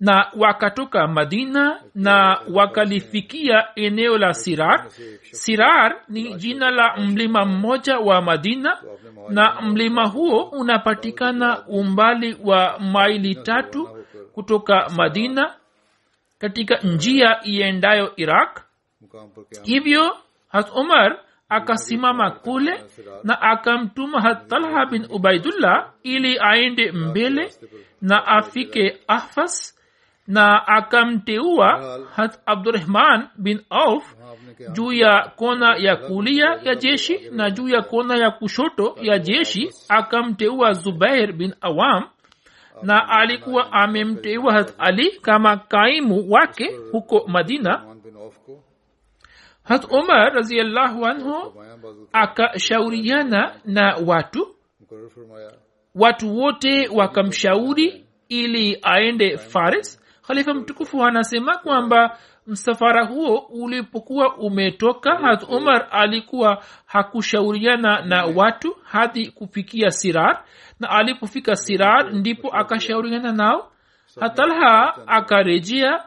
na 0.00 0.26
wakatoka 0.36 1.06
madina 1.08 1.80
na 1.94 2.40
wakalifikia 2.54 3.64
eneo 3.74 4.18
la 4.18 4.34
sirar. 4.34 4.86
Sirar 5.30 5.96
ni 6.08 6.34
jina 6.34 6.70
la 6.70 6.96
mlima 6.96 7.44
mmoja 7.44 7.98
wa 7.98 8.22
madina 8.22 8.78
na 9.28 9.60
mlima 9.60 10.06
huo 10.08 10.42
unapatikana 10.42 11.66
umbali 11.66 12.36
wa 12.44 12.78
maili 12.78 13.34
tatu 13.34 13.88
kutoka 14.32 14.88
madina 14.96 15.54
katika 16.42 16.76
njia 16.82 17.40
iendayo 17.44 18.12
iraq. 18.16 18.60
Hivyo 19.62 20.16
hat 20.48 20.70
umar 20.76 21.18
akasimama 21.48 22.30
kule 22.30 22.84
na 23.24 23.40
akamtuma 23.42 24.20
hat 24.20 24.48
talha 24.48 24.86
bin 24.86 25.06
ubaidullah 25.10 25.90
ili 26.02 26.38
aende 26.40 26.92
mbele 26.92 27.50
na 28.00 28.26
afike 28.26 28.98
ahfas 29.08 29.78
na 30.26 30.66
akamteua 30.66 31.98
hat 32.16 32.40
abdurahman 32.46 33.28
bin 33.38 33.60
auf 33.70 34.14
juu 34.72 34.92
ya 34.92 35.32
kona 35.36 35.76
ya 35.76 35.96
kulia 35.96 36.60
ya 36.62 36.74
jeshi 36.74 37.20
na 37.30 37.50
juu 37.50 37.68
ya 37.68 37.82
kona 37.82 38.16
ya 38.16 38.30
kushoto 38.30 38.96
ya 39.02 39.18
jeshi. 39.18 39.70
Akamteua 39.88 40.72
zubair 40.72 41.32
bin 41.32 41.54
awam 41.60 42.08
na 42.82 43.08
alikuwa 43.08 43.72
amemteua 43.72 44.52
hat 44.52 44.74
ali 44.78 45.10
kama 45.10 45.56
kaimu 45.56 46.30
wake 46.32 46.76
huko 46.92 47.24
madina. 47.28 47.84
Hat 49.62 49.84
umar 49.90 50.32
raziallahu 50.34 51.06
anhu 51.06 51.54
akashauriana 52.12 53.54
na 53.64 53.96
watu. 54.06 54.54
Watu 55.94 56.38
wote 56.38 56.88
wakamshauri 56.88 58.04
ili 58.28 58.78
aende 58.82 59.38
faris. 59.38 60.02
Khalifa 60.26 60.54
mtukufu 60.54 61.04
anasema 61.04 61.56
kwamba 61.58 62.18
msafara 62.46 63.04
huo 63.06 63.38
ulipokuwa 63.38 64.36
umetoka 64.36 65.16
hat 65.16 65.42
umar 65.48 65.88
alikuwa 65.90 66.64
hakushauriana 66.86 68.02
na 68.04 68.24
watu 68.24 68.76
hadi 68.84 69.30
kufikia 69.30 69.90
sirar 69.90 70.44
na 70.80 70.90
alipofika 70.90 71.56
sirad 71.56 72.14
ndipo 72.14 72.56
akashauriana 72.56 73.32
nao. 73.32 73.72
Hatalha 74.20 74.94
akarejea. 75.06 76.04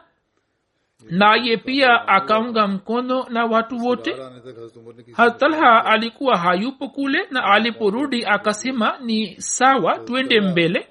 Naye 1.10 1.56
pia 1.56 2.08
akaunga 2.08 2.66
mkono 2.66 3.26
na 3.30 3.44
watu 3.44 3.76
wote. 3.78 4.16
Hatalha 5.12 5.84
alikuwa 5.84 6.36
hayupo 6.38 6.88
kule 6.88 7.26
na 7.30 7.44
aliporudi 7.44 8.24
akasema 8.24 8.98
ni 9.00 9.40
sawa 9.40 9.98
twende 9.98 10.40
mbele. 10.40 10.86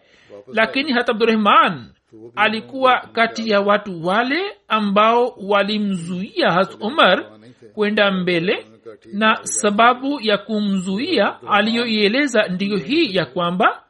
lakini 0.53 0.91
hata 0.93 1.11
abdurahman 1.11 1.91
alikuwa 2.35 2.99
kati 3.13 3.49
ya 3.49 3.61
watu 3.61 4.05
wale 4.05 4.41
ambao 4.67 5.35
walimzuia 5.47 6.51
has 6.51 6.77
umar 6.81 7.25
kwenda 7.73 8.11
mbele 8.11 8.65
na 9.13 9.35
sababu 9.43 10.19
ya 10.21 10.37
kumzuia 10.37 11.37
aliyoieleza 11.49 12.47
ndiyo 12.47 12.77
hii 12.77 13.15
ya 13.15 13.25
kwamba 13.25 13.83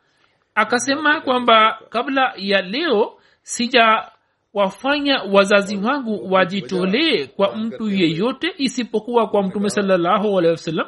akasema 0.56 1.22
kwamba 1.22 1.80
kabla 1.90 2.34
ya 2.38 2.62
leo 2.62 3.14
sijawafanya 3.42 5.22
wazazi 5.32 5.78
wangu 5.78 6.34
wajitolee 6.34 7.26
kwa 7.26 7.56
mtu 7.56 7.90
yeyote 7.90 8.54
isipokuwa 8.58 9.28
kwa 9.28 9.44
mtume 9.44 9.70
salallahu 9.70 10.38
alehi 10.40 10.52
wasallam 10.52 10.88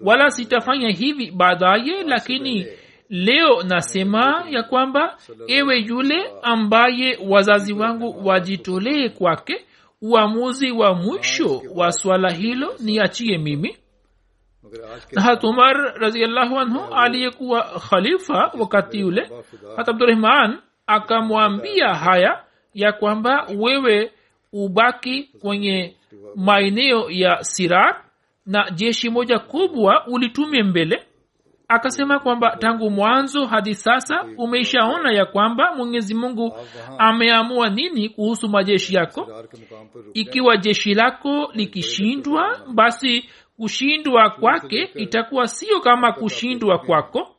wala 0.00 0.30
sitafanya 0.30 0.90
hivi 0.90 1.30
baadaye 1.30 2.02
lakini 2.04 2.66
leo 3.10 3.62
nasema 3.62 4.44
ya 4.50 4.62
kwamba 4.62 5.18
ewe 5.48 5.78
yule 5.78 6.30
ambaye 6.42 7.18
wazazi 7.28 7.72
wangu 7.72 8.26
wajitolee 8.28 9.08
kwake 9.08 9.64
uamuzi 10.02 10.70
wa 10.70 10.94
mwisho 10.94 11.62
wa 11.74 11.92
swala 11.92 12.30
hilo 12.30 12.74
niachie 12.80 13.38
mimi. 13.38 13.76
Na 15.12 15.22
hat 15.22 15.44
umar 15.44 15.76
raziallahu 15.98 16.58
anhu 16.60 16.94
aliyekuwa 16.94 17.62
khalifa 17.90 18.50
wakati 18.58 18.98
yule 19.00 19.30
hat 19.76 19.88
abdurahman 19.88 20.58
akamwambia 20.86 21.94
haya 21.94 22.44
ya 22.74 22.92
kwamba 22.92 23.46
wewe 23.58 24.12
ubaki 24.52 25.22
kwenye 25.40 25.96
maeneo 26.36 27.10
ya 27.10 27.44
sirar 27.44 28.04
na 28.46 28.70
jeshi 28.70 29.10
moja 29.10 29.38
kubwa 29.38 30.06
ulitumie 30.06 30.62
mbele 30.62 31.02
akasema 31.72 32.18
kwamba 32.18 32.56
tangu 32.56 32.90
mwanzo 32.90 33.46
hadi 33.46 33.74
sasa 33.74 34.24
umeishaona 34.38 35.12
ya 35.12 35.24
kwamba 35.26 35.74
mwenyezi 35.76 36.14
mungu 36.14 36.56
ameamua 36.98 37.68
nini 37.70 38.08
kuhusu 38.08 38.48
majeshi 38.48 38.94
yako? 38.96 39.44
Ikiwa 40.14 40.56
jeshi 40.56 40.94
lako 40.94 41.50
likishindwa 41.54 42.60
basi 42.74 43.28
kushindwa 43.56 44.30
kwake 44.30 44.90
itakuwa 44.94 45.46
sio 45.46 45.80
kama 45.80 46.12
kushindwa 46.12 46.78
kwako. 46.78 47.36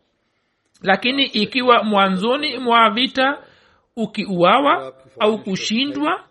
Lakini 0.81 1.23
ikiwa 1.23 1.83
mwanzoni 1.83 2.57
mwa 2.57 2.89
vita 2.89 3.37
ukiuawa 3.95 4.93
au 5.19 5.37
kushindwa 5.43 6.23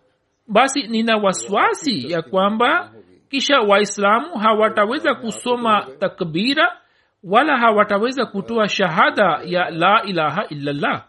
basi 0.48 0.82
nina 0.82 1.16
wasiwasi 1.16 2.12
ya 2.12 2.22
kwamba 2.22 2.92
kisha 3.30 3.60
waislamu 3.60 4.34
hawataweza 4.38 5.14
kusoma 5.14 5.86
takbira 5.98 6.81
wala 7.24 7.58
hawataweza 7.58 8.26
kutoa 8.26 8.68
shahada 8.68 9.40
ya 9.44 9.70
la 9.70 10.02
ilaha 10.06 10.46
illallah. 10.48 11.04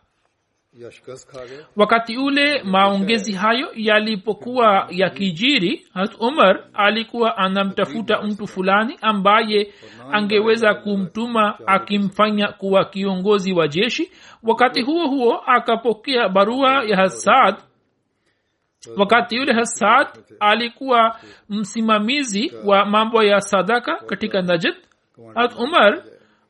Wakati 1.76 2.18
ule 2.18 2.64
maongezi 2.64 3.32
hayo 3.34 3.68
yalipokuwa 3.76 4.88
yakijiri 4.90 5.88
hat 5.94 6.16
umar 6.20 6.64
alikuwa 6.74 7.38
anamtafuta 7.38 8.22
mtu 8.22 8.48
fulani 8.48 8.98
ambaye 9.02 9.74
angeweza 10.12 10.74
kumtuma 10.74 11.60
akimfanya 11.68 12.48
kuwa 12.48 12.86
kiongozi 12.86 13.54
wa 13.54 13.68
jeshi. 13.68 14.12
Wakati 14.44 14.82
huo 14.82 15.08
huo 15.08 15.38
akapokea 15.46 16.30
barua 16.30 16.84
ya 16.84 16.98
hasad 16.98 17.56
wakati 18.98 19.36
yule 19.36 19.54
hasad 19.54 20.08
alikuwa 20.40 21.20
msimamizi 21.50 22.54
wa 22.66 22.86
mambo 22.86 23.24
ya 23.24 23.42
sadaka 23.42 23.96
katika 23.96 24.42
najid 24.42 24.76
Hazrat 25.36 25.60
umar 25.60 26.04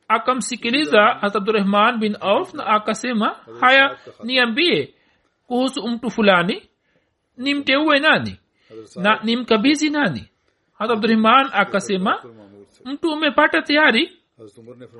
akamsikiliza 0.08 1.00
hazrat 1.02 1.36
abdurahman 1.36 1.98
bin 2.00 2.16
auf 2.20 2.54
na 2.54 2.66
akasema 2.66 3.36
haya 3.60 3.96
niambie 4.24 4.94
kuhusu 5.46 5.88
mtu 5.88 6.10
fulani 6.10 6.68
nimteue 7.36 7.98
nani? 7.98 8.38
Na 8.96 9.20
nimkabizi 9.24 9.90
nani? 9.90 10.28
Hazrat 10.78 10.96
abdurahman 10.96 11.50
akasema 11.52 12.22
mtu 12.84 13.12
umepata 13.12 13.62
tayari 13.62 14.18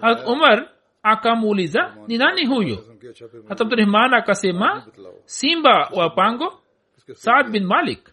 hazrat 0.01 0.29
umar 0.29 0.69
akamuuliza 1.03 1.97
ni 2.09 2.19
nani 2.19 2.47
huyo 2.47 2.85
hata 3.49 3.65
abdurahman 3.65 4.15
akasema 4.15 4.87
simba 5.25 5.89
wa 5.97 6.11
pango 6.11 6.61
saad 7.13 7.51
bin 7.51 7.65
malik 7.65 8.11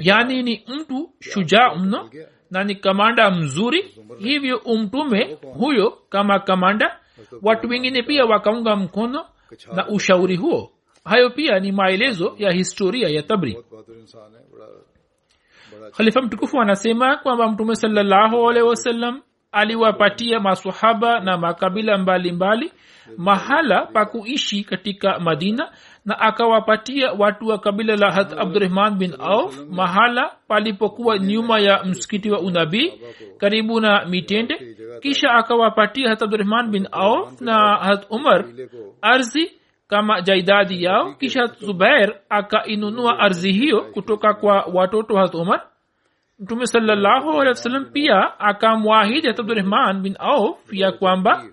yaani 0.00 0.42
ni 0.42 0.64
mtu 0.68 1.10
shujaa 1.20 1.74
mno 1.74 2.10
na 2.50 2.64
ni 2.64 2.74
kamanda 2.74 3.30
mzuri. 3.30 3.94
Hivyo 4.18 4.56
umtume 4.64 5.38
huyo 5.58 5.98
kama 6.08 6.38
kamanda. 6.40 6.98
Watu 7.42 7.68
wengine 7.68 8.02
pia 8.02 8.24
wakaunga 8.24 8.76
mkono 8.76 9.24
na 9.74 9.88
ushauri 9.88 10.36
huo. 10.36 10.72
Hayo 11.04 11.30
pia 11.30 11.58
ni 11.60 11.72
maelezo 11.72 12.34
ya 12.38 12.52
historia 12.52 13.08
ya 13.08 13.22
tabri. 13.22 13.58
Khalifa 15.96 16.22
mtukufu 16.22 16.60
anasema 16.60 17.16
kwamba 17.16 17.48
mtume 17.50 17.74
salallahu 17.74 18.50
alehi 18.50 18.66
wasallam 18.66 19.22
aliwapatia 19.52 20.40
masahaba 20.40 21.20
na 21.20 21.38
makabila 21.38 21.98
mbalimbali 21.98 22.66
mbali, 22.66 22.72
mahala 23.16 23.86
pa 23.86 24.06
kuishi 24.06 24.64
katika 24.64 25.18
madina 25.18 25.72
na 26.08 26.20
akawapatia 26.20 27.12
watu 27.12 27.46
wa 27.46 27.58
kabila 27.58 27.96
la 27.96 28.12
hat 28.12 28.32
abdurahman 28.38 28.94
bin 28.98 29.14
auf 29.18 29.60
mahala 29.70 30.32
palipokuwa 30.48 31.18
nyuma 31.18 31.60
ya 31.60 31.84
msikiti 31.84 32.30
wa 32.30 32.40
unabii 32.40 32.92
karibu 33.38 33.80
na 33.80 34.04
mitende. 34.04 34.76
Kisha 35.02 35.30
akawapatia 35.30 36.08
hat 36.10 36.22
abdurahman 36.22 36.70
bin 36.70 36.88
auf 36.92 37.40
na 37.40 37.76
hat 37.76 38.06
umar 38.10 38.44
ardhi 39.02 39.50
kama 39.88 40.20
jaidadi 40.20 40.82
yao. 40.84 41.14
Kisha 41.14 41.40
hat 41.42 41.58
zubair 41.60 42.14
akainunua 42.28 43.18
arzi 43.18 43.52
hiyo 43.52 43.80
kutoka 43.80 44.34
kwa 44.34 44.62
watoto 44.74 45.16
hat 45.16 45.34
umar. 45.34 45.62
Mtume 46.38 46.66
salllahu 46.66 47.44
pia 47.92 48.40
akamwahidi 48.40 49.26
hat 49.28 49.40
abdurahman 49.40 50.02
bin 50.02 50.16
auf 50.18 50.72
ya 50.72 50.92
kwamba 50.92 51.44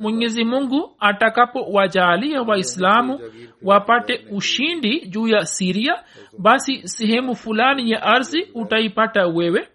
mwenyezi 0.00 0.44
mungu 0.44 0.96
atakapowajalia 1.00 2.42
waislamu 2.42 3.20
wapate 3.62 4.24
ushindi 4.32 5.00
juu 5.06 5.28
ya 5.28 5.46
siria 5.46 6.04
basi 6.38 6.88
sehemu 6.88 7.34
fulani 7.36 7.90
ya 7.90 8.02
ardhi 8.02 8.42
utaipata 8.54 9.26
wewe. 9.26 9.68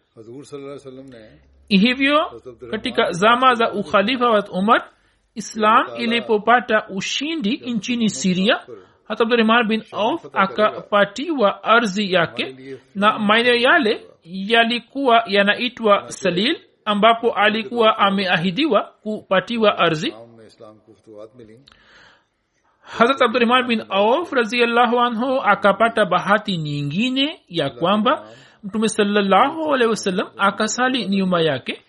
Hivyo 1.70 2.42
katika 2.72 3.12
zama 3.12 3.56
za 3.56 3.74
ukhalifa 3.74 4.30
wa 4.30 4.50
umar 4.52 4.90
islam 5.36 5.86
ilipopata 5.98 6.88
ushindi 6.90 7.58
nchini 7.58 8.10
siria 8.10 8.60
hataabdurahman 9.08 9.68
bin 9.68 9.84
auf 9.92 10.26
akapatiwa 10.34 11.64
ardhi 11.64 12.14
yake 12.14 12.56
na 12.96 13.20
maeneo 13.20 13.56
yale 13.56 14.06
yalikuwa 14.24 15.24
yanaitwa 15.28 16.12
salil 16.12 16.60
ambapo 16.86 17.32
alikuwa 17.34 17.98
ameahidiwa 17.98 18.82
kupatiwa 19.04 19.78
ardhi 19.78 20.14
hazrat 22.82 23.22
abdurahman 23.22 23.68
bin 23.68 23.82
auf 23.90 24.32
raziallahu 24.34 25.00
anhu 25.00 25.42
akapata 25.42 26.06
bahati 26.06 26.58
nyingine 26.58 27.40
ya 27.50 27.70
kwamba 27.70 28.28
mtume 28.64 28.88
salallahu 28.90 29.74
alehi 29.74 29.90
wasallam 29.90 30.28
akasali 30.38 31.08
nyuma 31.08 31.42
yake. 31.42 31.82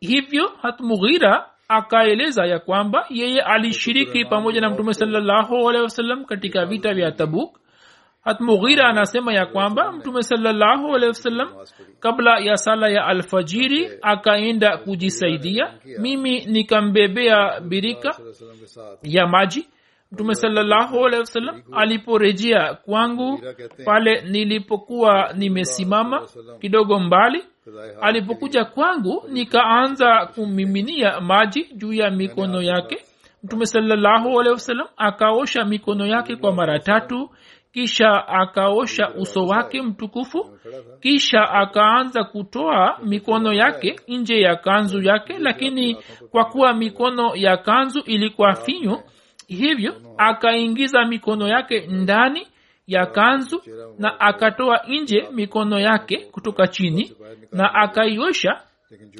Hivyo 0.00 0.52
hatmughira 0.62 1.46
akaeleza 1.68 2.46
ya 2.46 2.58
kwamba 2.58 3.06
yeye 3.10 3.40
alishiriki 3.42 4.24
pamoja 4.24 4.60
na 4.60 4.70
mtume 4.70 4.94
salallahu 4.94 5.68
alehi 5.68 5.82
wasallam 5.84 6.24
katika 6.24 6.66
vita 6.66 6.94
vya 6.94 7.12
tabuk 7.12 7.58
hat 8.24 8.40
mughira 8.40 8.88
anasema 8.88 9.32
ya 9.34 9.46
kwamba 9.46 9.92
mtume 9.92 10.22
salllahu 10.22 10.86
alehi 10.94 11.06
wasallam 11.08 11.48
kabla 12.00 12.38
ya 12.38 12.56
sala 12.56 12.88
ya 12.88 13.04
alfajiri 13.06 13.90
akaenda 14.02 14.76
kujisaidia. 14.76 15.74
Mimi 15.98 16.44
nikambebea 16.44 17.60
birika 17.60 18.16
ya 19.02 19.26
maji. 19.26 19.68
Mtume 20.12 20.34
salllahu 20.34 21.06
alehi 21.06 21.20
wasallam 21.20 21.62
aliporejea 21.72 22.74
kwangu 22.74 23.40
pale 23.84 24.20
nilipokuwa 24.20 25.32
nimesimama 25.36 26.26
kidogo 26.60 26.98
mbali 26.98 27.44
alipokuja 28.00 28.64
kwangu 28.64 29.24
nikaanza 29.28 30.26
kumiminia 30.34 31.20
maji 31.20 31.68
juu 31.76 31.92
ya 31.92 32.10
mikono 32.10 32.62
yake. 32.62 32.98
Mtume 33.44 33.66
salllahu 33.66 34.40
alehi 34.40 34.52
wasallam 34.52 34.86
akaosha 34.96 35.64
mikono 35.64 36.06
yake 36.06 36.36
kwa 36.36 36.52
mara 36.52 36.78
tatu 36.78 37.30
kisha 37.72 38.28
akaosha 38.28 39.08
uso 39.14 39.46
wake 39.46 39.82
mtukufu. 39.82 40.58
kisha 41.00 41.50
akaanza 41.50 42.24
kutoa 42.24 42.98
mikono 43.04 43.52
yake 43.52 43.96
nje 44.08 44.40
ya 44.40 44.56
kanzu 44.56 45.02
yake 45.02 45.38
lakini 45.38 45.96
kwa 46.30 46.44
kuwa 46.44 46.74
mikono 46.74 47.34
ya 47.34 47.56
kanzu 47.56 48.00
ilikuwa 48.00 48.54
finyu 48.54 49.00
hivyo 49.48 49.94
akaingiza 50.18 51.04
mikono 51.04 51.48
yake 51.48 51.86
ndani 51.86 52.46
ya 52.86 53.06
kanzu 53.06 53.62
na 53.98 54.20
akatoa 54.20 54.80
nje 54.88 55.28
mikono 55.32 55.80
yake 55.80 56.16
kutoka 56.16 56.66
chini 56.66 57.12
na 57.52 57.74
akaiosha 57.74 58.60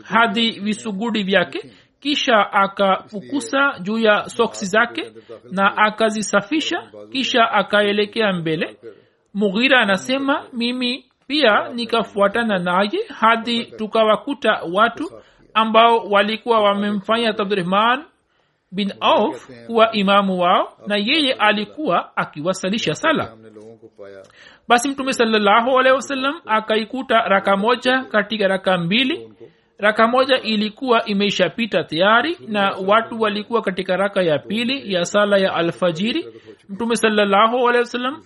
hadi 0.05 0.51
visugudi 0.51 1.23
vyake 1.23 1.71
kisha 2.03 2.53
akafukusa 2.53 3.79
juu 3.81 3.99
ya 3.99 4.29
soksi 4.29 4.67
zake 4.67 5.13
na 5.51 5.77
akazisafisha 5.77 6.91
kisha 7.13 7.51
akaelekea 7.51 8.33
mbele. 8.33 8.77
Mughira 9.35 9.81
anasema 9.81 10.45
mimi 10.53 11.05
pia 11.27 11.69
nikafuatana 11.69 12.59
naye 12.59 13.05
hadi 13.21 13.65
tukawakuta 13.65 14.61
watu 14.73 15.11
ambao 15.55 15.99
walikuwa 15.99 16.61
wamemfanya 16.63 17.29
abdurahman 17.29 18.05
bin 18.73 18.93
auf 19.01 19.51
kuwa 19.67 19.93
imamu 19.93 20.39
wao 20.41 20.73
na 20.87 20.97
yeye 20.97 21.33
alikuwa 21.33 22.17
akiwasalisha 22.17 22.95
sala. 22.95 23.37
Basi 24.69 24.89
mtume 24.89 25.13
salllahu 25.13 25.79
alehi 25.79 25.95
wasallam 25.97 26.41
akaikuta 26.47 27.21
raka 27.29 27.57
moja 27.57 28.05
katika 28.05 28.49
raka 28.49 28.79
mbili 28.79 29.33
raka 29.83 30.09
moja 30.09 30.41
ilikuwa 30.41 31.05
imeshapita 31.05 31.85
tayari 31.85 32.39
na 32.49 32.77
watu 32.87 33.21
walikuwa 33.21 33.63
katika 33.63 33.97
raka 33.97 34.23
ya 34.23 34.39
pili 34.39 34.93
ya 34.95 35.05
sala 35.05 35.39
ya 35.39 35.55
alfajiri. 35.55 36.27
Mtume 36.69 36.97
salallahu 36.97 37.69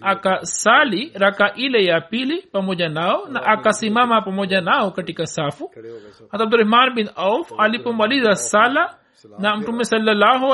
akasali 0.00 1.12
raka 1.14 1.54
ile 1.54 1.84
ya 1.84 2.00
pili 2.00 2.42
pamoja 2.52 2.88
nao 2.88 3.28
na 3.28 3.42
akasimama 3.42 4.22
pamoja 4.22 4.60
nao 4.60 4.90
katika 4.90 5.26
safu. 5.26 5.70
Hata 6.32 6.44
abdurahman 6.44 6.94
bin 6.94 7.08
auf 7.16 7.52
alipomaliza 7.58 8.34
sala 8.34 8.94
na 9.38 9.56
mtume 9.56 9.84
salallahu 9.84 10.46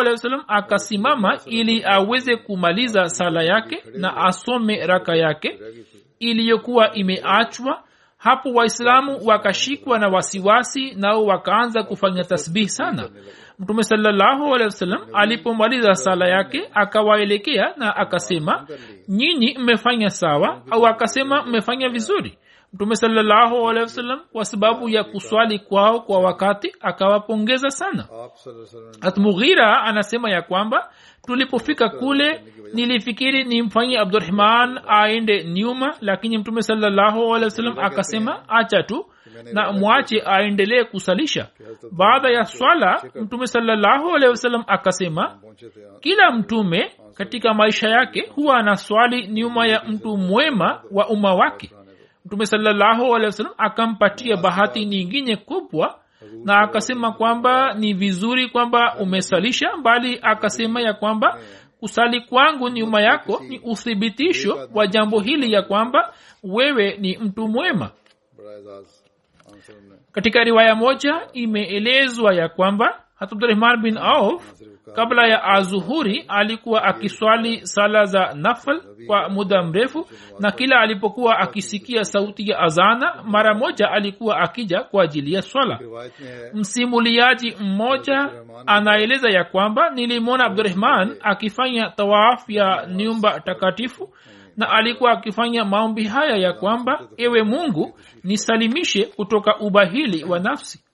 akasimama 0.48 1.38
ili 1.46 1.84
aweze 1.84 2.36
kumaliza 2.36 3.08
sala 3.08 3.42
yake 3.42 3.82
na 3.98 4.16
asome 4.16 4.86
raka 4.86 5.16
yake 5.16 5.58
iliyokuwa 6.18 6.94
imeachwa 6.94 7.82
hapo 8.22 8.52
waislamu 8.52 9.18
wakashikwa 9.24 9.98
na 9.98 10.08
wasiwasi 10.08 10.94
nao 10.94 11.24
wakaanza 11.24 11.82
kufanya 11.82 12.24
tasbihi 12.24 12.68
sana. 12.68 13.08
Mtume 13.58 13.82
salallahu 13.82 14.54
alehi 14.54 14.70
alipomaliza 15.12 15.94
sala 15.94 16.28
yake 16.28 16.70
akawaelekea 16.74 17.74
na 17.76 17.96
akasema 17.96 18.66
nyinyi 19.08 19.58
mmefanya 19.58 20.10
sawa 20.10 20.62
au 20.70 20.86
akasema 20.86 21.42
mmefanya 21.42 21.88
vizuri 21.88 22.38
mtume 22.72 22.96
salllahu 22.96 23.68
alehi 23.68 23.82
wasallam 23.82 24.20
kwa 24.32 24.44
sababu 24.44 24.88
ya 24.88 25.04
kuswali 25.04 25.58
kwao 25.58 26.00
kwa 26.00 26.18
wakati 26.20 26.72
akawapongeza 26.80 27.70
sana. 27.70 28.06
Hat 29.00 29.18
anasema 29.84 30.30
ya 30.30 30.42
kwamba 30.42 30.90
tulipofika 31.26 31.88
kule 31.88 32.42
nilifikiri 32.74 33.44
ni 33.44 33.54
nimfanyie 33.54 33.98
abdurahman 33.98 34.80
aende 34.88 35.44
nyuma 35.44 35.94
lakini 36.00 36.38
mtume 36.38 36.62
salllahu 36.62 37.34
alehi 37.34 37.44
wasallam 37.44 37.78
akasema 37.78 38.48
acha 38.48 38.82
tu 38.82 39.06
na 39.52 39.72
mwache 39.72 40.22
aendelee 40.26 40.84
kusalisha. 40.84 41.48
Baada 41.92 42.30
ya 42.30 42.44
swala 42.44 43.02
mtume 43.14 43.46
salllahu 43.46 44.14
alehi 44.14 44.30
wasallam 44.30 44.64
akasema 44.66 45.38
kila 46.00 46.30
mtume 46.30 46.92
katika 47.14 47.54
maisha 47.54 47.88
yake 47.88 48.28
huwa 48.34 48.56
anaswali 48.56 49.26
nyuma 49.26 49.66
ya 49.66 49.82
mtu 49.88 50.16
mwema 50.16 50.82
wa 50.90 51.08
umma 51.08 51.34
wake 51.34 51.70
mtume 52.24 52.46
salllahu 52.46 53.16
alehi 53.16 53.44
akampatia 53.58 54.36
bahati 54.36 54.84
nyingine 54.84 55.36
kubwa 55.36 55.98
na 56.44 56.58
akasema 56.58 57.12
kwamba 57.12 57.74
ni 57.74 57.94
vizuri 57.94 58.48
kwamba 58.48 58.96
umesalisha 59.00 59.76
mbali 59.76 60.18
akasema 60.22 60.80
ya 60.80 60.94
kwamba 60.94 61.38
kusali 61.80 62.20
kwangu 62.20 62.68
nyuma 62.68 63.00
yako 63.02 63.42
ni 63.48 63.58
uthibitisho 63.58 64.68
wa 64.74 64.86
jambo 64.86 65.20
hili 65.20 65.52
ya 65.52 65.62
kwamba 65.62 66.12
wewe 66.42 66.96
ni 67.00 67.18
mtu 67.18 67.48
mwema. 67.48 67.90
Katika 70.12 70.44
riwaya 70.44 70.74
moja 70.74 71.20
imeelezwa 71.32 72.34
ya 72.34 72.48
kwamba 72.48 73.04
hatubdurahman 73.14 73.82
bin 73.82 73.96
auf 73.98 74.52
kabla 74.96 75.26
ya 75.26 75.44
azuhuri 75.44 76.24
alikuwa 76.28 76.84
akiswali 76.84 77.66
sala 77.66 78.04
za 78.04 78.32
nafl 78.34 78.80
kwa 79.06 79.28
muda 79.28 79.62
mrefu 79.62 80.06
na 80.40 80.50
kila 80.50 80.80
alipokuwa 80.80 81.38
akisikia 81.38 82.04
sauti 82.04 82.50
ya 82.50 82.58
azana 82.58 83.22
mara 83.24 83.54
moja 83.54 83.90
alikuwa 83.90 84.38
akija 84.40 84.80
kwa 84.80 85.04
ajili 85.04 85.32
ya 85.32 85.42
swala. 85.42 85.78
Msimuliaji 86.54 87.56
mmoja 87.60 88.30
anaeleza 88.66 89.30
ya 89.30 89.44
kwamba 89.44 89.90
nilimwona 89.90 90.44
abdurahman 90.44 91.16
akifanya 91.22 91.90
tawaf 91.90 92.50
ya 92.50 92.86
nyumba 92.90 93.40
takatifu 93.40 94.14
na 94.56 94.70
alikuwa 94.70 95.12
akifanya 95.12 95.64
maombi 95.64 96.04
haya 96.04 96.36
ya 96.36 96.52
kwamba 96.52 97.00
ewe 97.16 97.42
mungu 97.42 97.98
nisalimishe 98.24 99.04
kutoka 99.04 99.58
ubahili 99.58 100.24
wa 100.24 100.38
nafsi 100.38 100.84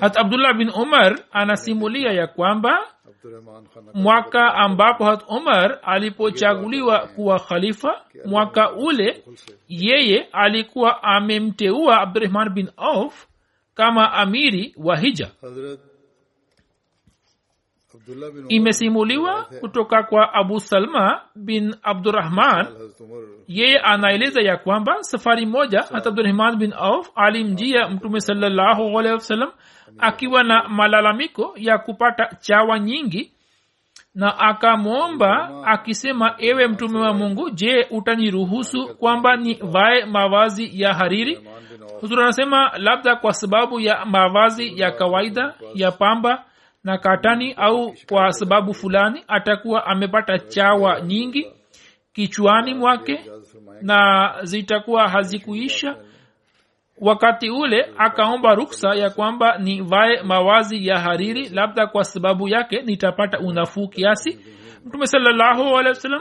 hat 0.00 0.16
abdullah 0.16 0.54
bin 0.54 0.70
umar 0.70 1.18
anasimulia 1.32 2.12
ya 2.12 2.26
kwamba 2.26 2.78
mwaka 3.94 4.54
ambapo 4.54 5.04
hat 5.04 5.24
umar 5.28 5.78
alipochaguliwa 5.82 7.06
kuwa 7.06 7.40
khalifa 7.40 8.04
mwaka 8.24 8.72
ule 8.72 9.24
yeye 9.68 10.28
alikuwa 10.32 11.02
amemteua 11.02 12.00
abdurahman 12.00 12.50
bin 12.54 12.70
auf 12.76 13.26
kama 13.74 14.12
amiri 14.12 14.74
wa 14.76 14.96
hija 14.96 15.30
Hazrat 15.42 15.80
imesimuliwa 18.48 19.44
kutoka 19.60 20.02
kwa 20.02 20.34
abu 20.34 20.60
salma 20.60 21.20
bin 21.36 21.74
abdurahman 21.82 22.66
yeye 23.48 23.78
anaeleza 23.78 24.40
ya 24.42 24.56
kwamba 24.56 25.02
safari 25.02 25.46
moja 25.46 25.84
hata 25.92 26.08
abdurahman 26.08 26.56
bin 26.56 26.72
auf 26.72 27.10
alimjia 27.14 27.88
mtume 27.88 28.20
sawasalam 28.20 29.50
akiwa 29.98 30.42
na 30.42 30.68
malalamiko 30.68 31.54
ya 31.56 31.78
kupata 31.78 32.36
chawa 32.40 32.78
nyingi 32.78 33.32
na 34.14 34.38
akamwomba 34.38 35.62
akisema 35.66 36.34
ewe 36.38 36.66
mtume 36.68 36.98
wa 37.00 37.14
mungu 37.14 37.50
je 37.50 37.86
utaniruhusu 37.90 38.96
kwamba 38.96 39.36
ni 39.36 39.54
nivae 39.54 40.04
mavazi 40.04 40.82
ya 40.82 40.94
hariri? 40.94 41.48
Huzuri 42.00 42.22
anasema 42.22 42.70
labda 42.78 43.16
kwa 43.16 43.32
sababu 43.32 43.80
ya 43.80 44.04
mavazi 44.04 44.80
ya 44.80 44.90
kawaida 44.90 45.54
ya 45.74 45.90
pamba 45.92 46.44
na 46.84 46.98
katani 46.98 47.52
au 47.52 47.94
kwa 48.08 48.32
sababu 48.32 48.74
fulani 48.74 49.24
atakuwa 49.28 49.86
amepata 49.86 50.38
chawa 50.38 51.00
nyingi 51.00 51.52
kichwani 52.12 52.74
mwake 52.74 53.20
na 53.82 54.30
zitakuwa 54.42 55.08
hazikuisha. 55.08 55.96
Wakati 57.00 57.50
ule 57.50 57.92
akaomba 57.98 58.54
ruksa 58.54 58.94
ya 58.94 59.10
kwamba 59.10 59.58
ni 59.58 59.80
vae 59.80 60.22
mawazi 60.22 60.86
ya 60.86 60.98
hariri 61.00 61.48
labda 61.48 61.86
kwa 61.86 62.04
sababu 62.04 62.48
yake 62.48 62.82
nitapata 62.82 63.38
unafuu 63.38 63.88
kiasi. 63.88 64.38
Mtume 64.86 65.06
salallahu 65.06 65.78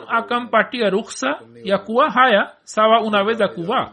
akampatia 0.08 0.90
ruksa 0.90 1.40
ya 1.64 1.78
kuwa 1.78 2.10
haya 2.12 2.52
sawa 2.64 3.02
unaweza 3.02 3.48
kuvaa. 3.48 3.92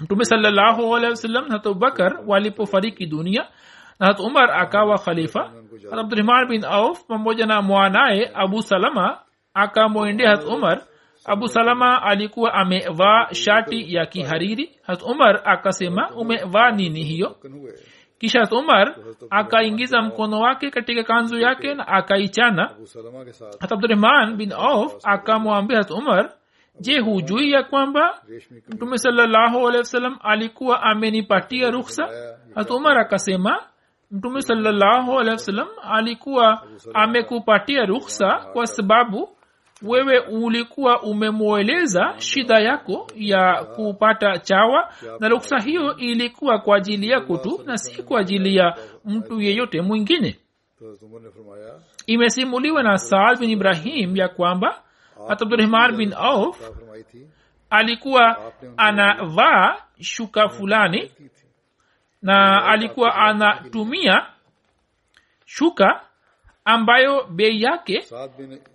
Mtume 0.00 0.24
salallahu 0.24 0.96
alehi 0.96 1.34
wa 1.34 1.54
abubakar 1.54 2.20
walipofariki 2.26 3.06
dunia 3.06 3.48
na 4.00 4.06
hat 4.06 4.20
umar 4.20 4.50
akawa 4.52 4.98
khalifa. 4.98 5.40
Hat 5.90 5.98
abdurahman 5.98 6.48
bin 6.48 6.64
auf 6.64 7.06
pamoja 7.06 7.46
na 7.46 7.62
mwanaye 7.62 8.30
abu 8.34 8.62
salama 8.62 9.18
akamwendea 9.54 10.30
hat 10.30 10.44
umar. 10.44 10.82
Abu 11.24 11.48
salama 11.48 12.02
alikuwa 12.02 12.54
amevaa 12.54 13.34
shati 13.34 13.94
ya 13.94 14.06
kihariri. 14.06 14.70
Hat 14.82 15.02
umar 15.02 15.40
akasema 15.44 16.10
umevaa 16.10 16.70
nini 16.70 17.04
hiyo? 17.04 17.36
Kisha 18.18 18.40
hat 18.40 18.52
umar 18.52 18.94
akaingiza 19.30 20.02
mkono 20.02 20.40
wake 20.40 20.70
katika 20.70 21.02
kanzu 21.02 21.38
yake 21.38 21.74
na 21.74 21.88
akaichana. 21.88 22.70
Hat 23.60 23.72
abdurahman 23.72 24.36
bin 24.36 24.52
auf 24.52 24.94
akamwambia 25.04 25.78
hat 25.78 25.90
umar 25.90 26.30
je 26.80 27.00
hujui 27.00 27.50
ya 27.52 27.62
kwamba 27.62 28.22
mtume 28.68 28.98
salllahu 28.98 29.58
alehi 29.68 29.78
wa 29.78 29.84
sallam 29.84 30.16
alikuwa 30.20 30.82
amenipatia 30.82 31.70
rukhsa 31.70 32.08
hat 32.54 32.70
umar 32.70 32.98
akasema 32.98 33.62
mtume 34.10 34.42
salllahu 34.42 35.18
alikuwa 35.82 36.62
amekupatia 36.94 37.84
rukhsa 37.86 38.36
kwa 38.52 38.66
sababu 38.66 39.28
wewe 39.82 40.18
ulikuwa 40.18 41.02
umemweleza 41.02 42.14
shida 42.18 42.58
yako 42.58 43.06
ya 43.14 43.64
kupata 43.64 44.38
chawa 44.38 44.92
na 45.20 45.28
ruksa 45.28 45.58
hiyo 45.58 45.96
ilikuwa 45.96 46.58
kwa 46.58 46.76
ajili 46.76 47.10
yako 47.10 47.36
tu 47.36 47.60
na 47.64 47.78
si 47.78 48.02
kwa 48.02 48.20
ajili 48.20 48.56
ya 48.56 48.76
mtu 49.04 49.40
yeyote 49.40 49.80
mwingine. 49.80 50.36
Imesimuliwa 52.06 52.82
na 52.82 52.98
saad 52.98 53.38
bin 53.38 53.50
ibrahim 53.50 54.16
ya 54.16 54.28
kwamba 54.28 54.82
hata 55.28 55.44
abdurahman 55.44 55.96
bin 55.96 56.12
auf 56.16 56.70
alikuwa 57.70 58.52
anavaa 58.76 59.76
shuka 60.00 60.48
fulani 60.48 61.10
na 62.26 62.64
alikuwa 62.64 63.14
anatumia 63.14 64.26
shuka 65.44 66.00
ambayo 66.64 67.24
bei 67.30 67.62
yake 67.62 68.04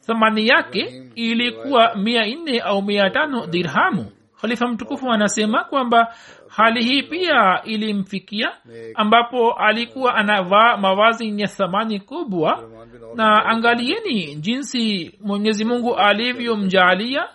thamani 0.08 0.48
yake 0.48 1.04
ilikuwa 1.16 1.96
mia 1.96 2.26
nne 2.26 2.60
au 2.60 2.82
mia 2.82 3.10
tano 3.10 3.48
dirhamu. 3.48 4.12
Khalifa 4.42 4.68
mtukufu 4.68 5.12
anasema 5.12 5.64
kwamba 5.64 6.16
hali 6.48 6.84
hii 6.84 7.04
pia 7.04 7.62
ilimfikia 7.64 8.52
ambapo 8.96 9.54
alikuwa 9.54 10.16
anavaa 10.16 10.78
mavazi 10.78 11.26
yenye 11.26 11.48
thamani 11.48 12.00
kubwa. 12.00 12.70
Na 13.16 13.46
angalieni 13.46 14.36
jinsi 14.36 15.12
mwenyezi 15.22 15.66
mungu 15.66 15.96
alivyomjaalia 15.96 17.28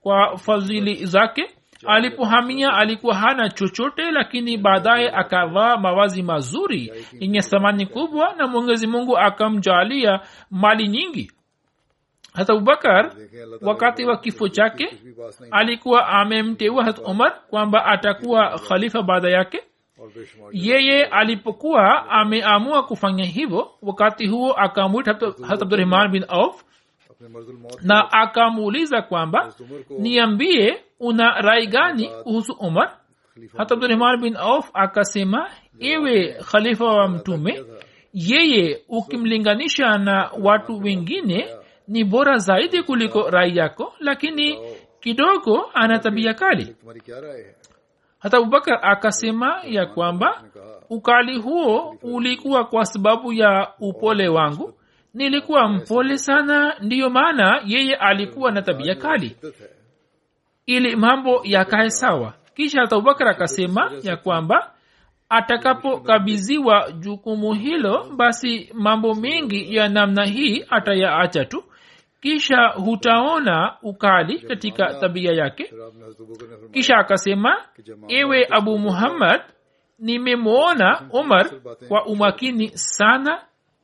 kwa 0.00 0.38
fadhili 0.38 1.06
zake 1.06 1.50
alipohamia 1.86 2.72
alikuwa 2.72 3.14
hana 3.14 3.50
chochote 3.50 4.10
lakini 4.10 4.56
baadaye 4.58 5.10
akavaa 5.10 5.76
mavazi 5.76 6.22
mazuri 6.22 6.92
yenye 7.20 7.40
thamani 7.40 7.86
kubwa 7.86 8.34
na 8.34 8.46
mwenyezi 8.46 8.86
mungu 8.86 9.18
akamjalia 9.18 10.20
mali 10.50 10.88
nyingi. 10.88 11.32
Hata 12.34 12.52
abubakar 12.52 13.12
wakati 13.60 14.04
wa 14.04 14.16
kifo 14.16 14.48
chake 14.48 14.98
alikuwa 15.50 16.08
amemteua 16.08 16.84
hat 16.84 16.98
umar 17.04 17.40
kwamba 17.50 17.84
atakuwa 17.86 18.58
khalifa 18.68 19.02
baada 19.02 19.30
yake. 19.30 19.62
Yeye 20.52 21.04
alipokuwa 21.04 22.10
ameamua 22.10 22.82
kufanya 22.82 23.24
hivyo 23.24 23.70
wakati 23.82 24.26
huo 24.26 24.52
akamwita 24.52 25.12
hat 25.48 25.62
abdurahman 25.62 26.10
bin 26.10 26.24
auf 26.28 26.64
na 27.82 28.12
akamuuliza 28.12 29.02
kwamba 29.02 29.52
niambie 29.98 30.82
una 31.02 31.40
rai 31.42 31.66
gani 31.66 32.08
kuhusu 32.22 32.52
umar 32.52 32.96
hata 33.56 33.74
abdurahman 33.74 34.20
bin 34.20 34.36
auf 34.36 34.70
akasema 34.74 35.50
ewe 35.80 36.32
khalifa 36.50 36.84
wa 36.84 37.08
mtume 37.08 37.64
yeye 38.14 38.82
ukimlinganisha 38.88 39.98
na 39.98 40.30
watu 40.42 40.78
wengine 40.78 41.48
ni 41.88 42.04
bora 42.04 42.36
zaidi 42.38 42.82
kuliko 42.82 43.30
rai 43.30 43.56
yako 43.56 43.94
lakini 44.00 44.58
kidogo 45.00 45.70
ana 45.74 45.98
tabia 45.98 46.34
kali. 46.34 46.76
hata 48.18 48.36
abubakar 48.36 48.78
akasema 48.82 49.62
ya 49.64 49.86
kwamba 49.86 50.42
ukali 50.90 51.38
huo 51.38 51.96
ulikuwa 52.02 52.64
kwa 52.64 52.84
sababu 52.84 53.32
ya 53.32 53.68
upole 53.80 54.28
wangu. 54.28 54.74
Nilikuwa 55.14 55.68
mpole 55.68 56.18
sana 56.18 56.74
ndiyo 56.80 57.10
maana 57.10 57.62
yeye 57.66 57.94
alikuwa 57.94 58.50
na 58.52 58.62
tabia 58.62 58.94
kali 58.94 59.36
ili 60.66 60.96
mambo 60.96 61.40
yakae 61.44 61.90
sawa. 61.90 62.34
Kisha 62.54 62.80
hata 62.80 62.96
abubakar 62.96 63.28
akasema 63.28 63.92
ya 64.02 64.16
kwamba 64.16 64.72
atakapokabiziwa 65.28 66.92
jukumu 66.92 67.52
hilo 67.52 68.06
basi 68.16 68.70
mambo 68.74 69.14
mengi 69.14 69.76
ya 69.76 69.88
namna 69.88 70.24
hii 70.24 70.64
atayaacha 70.70 71.44
tu. 71.44 71.64
Kisha 72.20 72.66
hutaona 72.68 73.76
ukali 73.82 74.38
katika 74.38 74.94
tabia 74.94 75.32
yake. 75.32 75.72
Kisha 76.72 76.96
akasema 76.96 77.56
ewe 78.08 78.46
abu 78.50 78.78
muhammad 78.78 79.40
nimemwona 79.98 81.00
umar 81.12 81.50
kwa 81.88 82.06
umakini 82.06 82.68
sana 82.78 83.42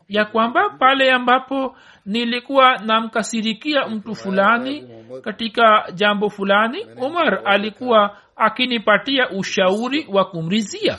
ya 0.09 0.25
kwamba 0.25 0.71
pale 0.71 1.13
ambapo 1.13 1.77
nilikuwa 2.07 2.77
namkasirikia 2.79 3.87
mtu 3.89 4.15
fulani 4.15 4.89
katika 5.23 5.85
jambo 5.95 6.31
fulani 6.31 6.87
umar 6.97 7.43
alikuwa 7.45 8.17
akinipatia 8.37 9.31
ushauri 9.31 10.07
wa 10.13 10.25
kumrizia. 10.25 10.99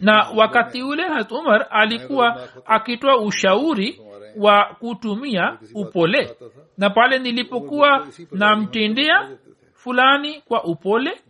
Na 0.00 0.26
wakati 0.36 0.82
ule 0.82 1.02
hat 1.02 1.32
umar 1.32 1.66
alikuwa 1.70 2.48
akitoa 2.66 3.16
ushauri 3.16 4.00
wa 4.36 4.64
kutumia 4.78 5.58
upole. 5.74 6.36
Na 6.78 6.90
pale 6.90 7.18
nilipokuwa 7.18 8.06
namtendea 8.32 9.30
fulani 9.84 10.40
kwa 10.40 10.64
upole 10.64 11.20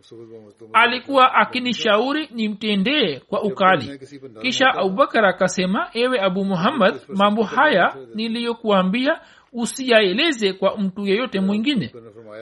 alikuwa 0.73 1.33
akinishauri 1.35 2.29
nimtendee 2.31 3.19
kwa 3.19 3.41
ukali. 3.43 3.99
Kisha 4.41 4.65
abubakar 4.73 5.25
akasema 5.25 5.89
ewe 5.93 6.21
abu 6.21 6.45
muhammad 6.45 6.95
mambo 7.07 7.43
haya 7.43 7.95
niliyokuambia 8.15 9.19
usiyaeleze 9.53 10.53
kwa 10.53 10.77
mtu 10.77 11.07
yeyote 11.07 11.39
mwingine. 11.39 11.91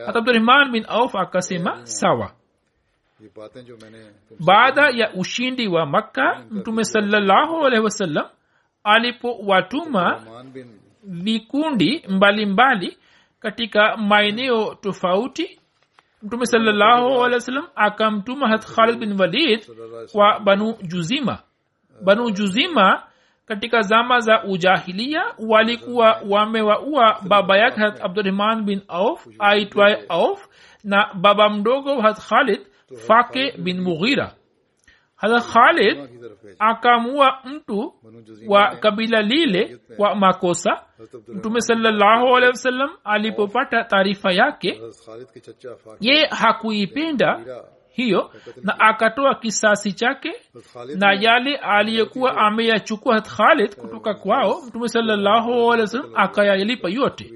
Hata 0.06 0.20
abdurahman 0.20 0.72
bin 0.72 0.86
auf 0.88 1.16
akasema 1.16 1.86
sawa. 1.86 2.32
Baada 4.46 4.90
ya 4.90 5.14
ushindi 5.14 5.68
wa 5.68 5.86
makka 5.86 6.44
mtume 6.52 6.84
salallahu 6.84 7.66
alaihi 7.66 7.84
wasallam 7.84 8.26
alipowatuma 8.84 10.24
vikundi 11.04 12.04
mbalimbali 12.10 12.98
katika 13.40 13.98
maeneo 13.98 14.76
tofauti 14.76 15.61
mtume 16.24 16.46
salllahu 16.46 17.24
alehi 17.24 17.34
wasallam 17.34 17.68
akamtuma 17.76 18.48
hat 18.50 18.66
khalid 18.76 19.00
bin 19.00 19.20
walid 19.20 19.66
kwa 20.12 20.40
banu 20.40 20.74
juzima. 20.82 21.40
Banu 22.04 22.32
juzima 22.32 23.04
katika 23.46 23.82
zama 23.82 24.20
za 24.20 24.44
ujahilia 24.44 25.24
walikuwa 25.48 26.22
wamewaua 26.30 27.22
baba 27.28 27.58
yake 27.58 27.80
hat 27.82 28.02
abdurahman 28.04 28.64
bin 28.64 28.82
auf 28.88 29.28
aitwaye 29.40 30.06
auf 30.10 30.48
na 30.84 31.14
baba 31.14 31.50
mdogo 31.50 32.02
hat 32.02 32.20
khalid 32.30 32.62
fake 33.08 33.58
bin 33.58 33.82
mughira 33.82 34.34
hasa 35.22 35.40
khalid 35.54 35.98
akamua 36.60 37.38
mtu 37.46 37.94
wa 38.48 38.76
kabila 38.76 39.22
lile 39.22 39.78
kwa 39.98 40.16
makosa. 40.16 40.84
Mtume 41.28 41.62
salallahu 41.62 42.36
alehi 42.36 42.50
wasallam 42.52 42.90
alipopata 43.04 43.84
taarifa 43.84 44.32
yake 44.32 44.82
ye 46.00 46.26
hakuipenda 46.26 47.40
hiyo 47.90 48.32
na 48.62 48.80
akatoa 48.80 49.36
kisasi 49.36 49.92
chake 49.94 50.34
na 50.96 51.14
yale 51.14 51.56
aliyekuwa 51.58 52.38
ameyachukua 52.38 53.16
hat 53.16 53.30
khalid 53.30 53.76
kutoka 53.76 54.14
kwao 54.14 54.62
mtume 54.68 54.88
salallahu 54.88 55.52
alehi 55.72 55.82
wasallam 55.82 56.12
akayalipa 56.16 56.90
yote. 56.90 57.32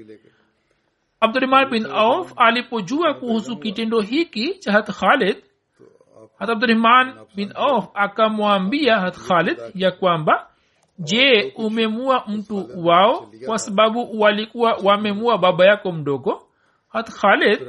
abdurahman 1.20 1.70
bin 1.70 1.86
auf 1.86 2.32
alipojua 2.36 3.14
kuhusu 3.14 3.56
kitendo 3.56 4.00
hiki 4.00 4.54
cha 4.58 4.72
hat 4.72 4.90
khalid 4.90 5.36
hata 6.38 6.52
abdurahman 6.52 7.14
bin 7.36 7.52
auf 7.54 7.84
akamwambia 7.94 9.10
khalid 9.10 9.58
ya 9.74 9.90
kwamba 9.90 10.46
je 10.98 11.52
umemua 11.56 12.24
mtu 12.28 12.68
wao 12.86 13.30
kwa 13.46 13.58
sababu 13.58 14.20
walikuwa 14.20 14.72
wamemua 14.84 15.38
baba 15.38 15.66
yako 15.66 15.92
mdogo? 15.92 16.42
Hat 16.88 17.10
khalid 17.10 17.60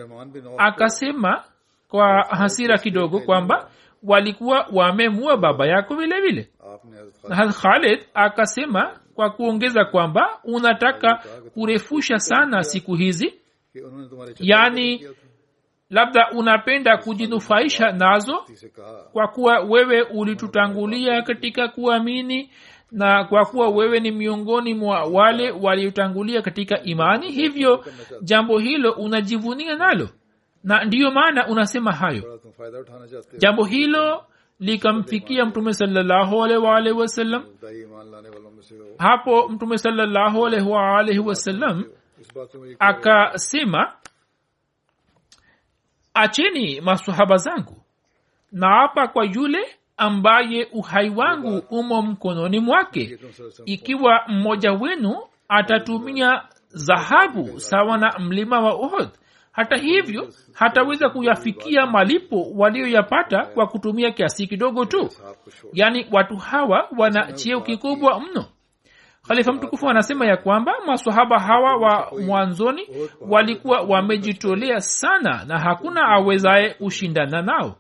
akasema 0.58 1.44
kwa 1.88 2.24
hasira 2.24 2.78
kidogo 2.78 3.20
kwamba 3.20 3.70
walikuwa 4.04 4.68
wamemua 4.74 5.38
baba 5.38 5.68
yako 5.68 5.96
vile 5.96 6.22
vile. 6.22 6.50
Hat 7.30 7.56
khalid 7.62 8.00
akasema 8.14 9.00
kwa 9.16 9.30
kuongeza 9.30 9.86
kwamba 9.86 10.40
unataka 10.44 11.24
kurefusha 11.54 12.20
sana 12.20 12.64
siku 12.64 12.96
hizi 12.96 13.34
yaani 14.40 15.06
labda 15.90 16.32
unapenda 16.32 16.98
kujinufaisha 16.98 17.92
nazo 17.92 18.46
kwa 19.14 19.28
kuwa 19.28 19.60
wewe 19.60 20.02
ulitutangulia 20.02 21.22
katika 21.22 21.68
kuamini 21.68 22.50
na 22.92 23.24
kwa 23.24 23.46
kuwa 23.46 23.70
wewe 23.70 24.00
ni 24.00 24.12
miongoni 24.12 24.74
mwa 24.74 25.04
wale 25.04 25.52
waliotangulia 25.52 26.42
katika 26.42 26.84
imani 26.84 27.32
hivyo 27.32 27.86
jambo 28.22 28.60
hilo 28.60 28.92
unajivunia 28.92 29.76
nalo. 29.76 30.10
Na 30.64 30.84
ndiyo 30.86 31.12
maana 31.12 31.48
unasema 31.48 31.92
hayo. 31.92 32.40
Jambo 33.38 33.64
hilo 33.66 34.24
likamfikia 34.60 35.46
mtume 35.46 35.74
salllahualwalhi 35.74 36.92
wasallam. 36.92 37.44
Hapo 38.98 39.50
mtume 39.50 39.78
salllahualwalhi 39.78 41.20
wasallam 41.20 41.84
akasema 42.80 43.94
acheni 46.18 46.82
masahaba 46.82 47.38
zangu. 47.38 47.82
Naapa 48.52 49.08
kwa 49.08 49.26
yule 49.26 49.66
ambaye 49.98 50.68
uhai 50.74 51.10
wangu 51.10 51.64
umo 51.70 52.02
mkononi 52.02 52.60
mwake. 52.60 53.20
Ikiwa 53.66 54.22
mmoja 54.28 54.72
wenu 54.72 55.16
atatumia 55.50 56.42
dhahabu 56.88 57.60
sawa 57.60 57.98
na 57.98 58.20
mlima 58.20 58.60
wa 58.60 58.74
ohod 58.74 59.10
hata 59.52 59.76
hivyo 59.78 60.30
hataweza 60.54 61.10
kuyafikia 61.10 61.86
malipo 61.86 62.52
walioyapata 62.56 63.46
kwa 63.46 63.68
kutumia 63.68 64.12
kiasi 64.12 64.48
kidogo 64.48 64.86
tu. 64.86 65.10
Yaani 65.74 66.06
watu 66.12 66.38
hawa 66.38 66.88
wana 66.98 67.32
cheo 67.34 67.62
kikubwa 67.62 68.20
mno 68.20 68.46
khalifa 69.28 69.54
mtukufu 69.54 69.90
anasema 69.90 70.26
ya 70.26 70.38
kwamba 70.38 70.74
maswahaba 70.88 71.40
hawa 71.40 71.76
wa 71.78 72.12
mwanzoni 72.26 72.88
walikuwa 73.22 73.82
wamejitolea 73.82 74.80
sana 74.80 75.46
na 75.48 75.60
hakuna 75.60 76.02
awezaye 76.08 76.76
ushindana 76.80 77.42
nao. 77.42 77.76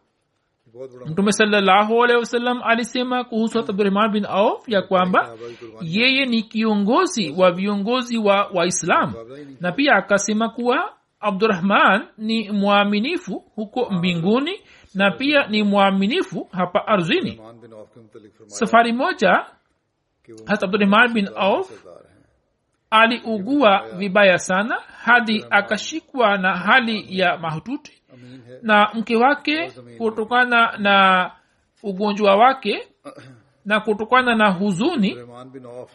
Mtume 1.05 1.31
sawasalam 1.31 2.61
alisema 2.63 3.23
kuhusu 3.23 3.59
abdurahman 3.59 4.11
bin 4.11 4.25
auf 4.25 4.69
ya 4.69 4.81
kwamba 4.81 5.35
yeye 5.81 6.25
ni 6.25 6.43
kiongozi 6.43 7.31
wa 7.37 7.51
viongozi 7.51 8.17
wa 8.17 8.49
waislam 8.53 9.13
na 9.61 9.71
pia 9.71 9.95
akasema 9.95 10.49
kuwa 10.49 10.93
abdurahman 11.19 12.07
ni 12.17 12.51
mwaminifu 12.51 13.43
huko 13.55 13.89
mbinguni 13.91 14.59
na 14.95 15.11
pia 15.11 15.47
ni 15.47 15.63
mwaminifu 15.63 16.47
hapa 16.51 16.87
arzini. 16.87 17.41
Safari 18.45 18.93
moja 18.93 19.45
hata 20.45 20.65
abdurahman 20.65 21.13
bin 21.13 21.29
auf 21.35 21.85
aliugua 22.89 23.85
vibaya 23.97 24.37
sana 24.39 24.75
hadi 25.03 25.45
akashikwa 25.49 26.37
na 26.37 26.57
hali 26.57 27.19
ya 27.19 27.37
mahututi. 27.37 27.93
Na 28.61 28.89
mke 28.93 29.15
wake 29.15 29.71
kutokana 29.97 30.77
na 30.77 31.31
ugonjwa 31.83 32.35
wake 32.35 32.87
na 33.65 33.79
kutokana 33.79 34.35
na 34.35 34.51
huzuni 34.51 35.17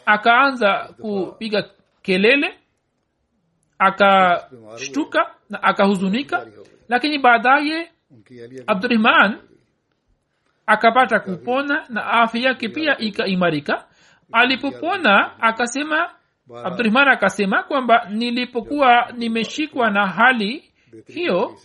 akaanza 0.06 0.88
kupiga 1.00 1.64
kelele 2.02 2.58
akashtuka 3.78 5.34
na 5.50 5.62
akahuzunika. 5.62 6.46
Lakini 6.88 7.18
baadaye 7.18 7.90
abdurahman 8.66 9.38
akapata 10.66 11.20
kupona 11.20 11.84
na 11.88 12.06
afya 12.06 12.40
yake 12.42 12.68
pia 12.68 12.98
ikaimarika 12.98 13.84
alipopona 14.32 15.40
akasema 15.40 16.10
abdurahman 16.64 17.08
akasema 17.08 17.62
kwamba 17.62 18.06
nilipokuwa 18.10 19.12
nimeshikwa 19.16 19.90
na 19.90 20.06
hali 20.06 20.72
hiyo 21.06 21.56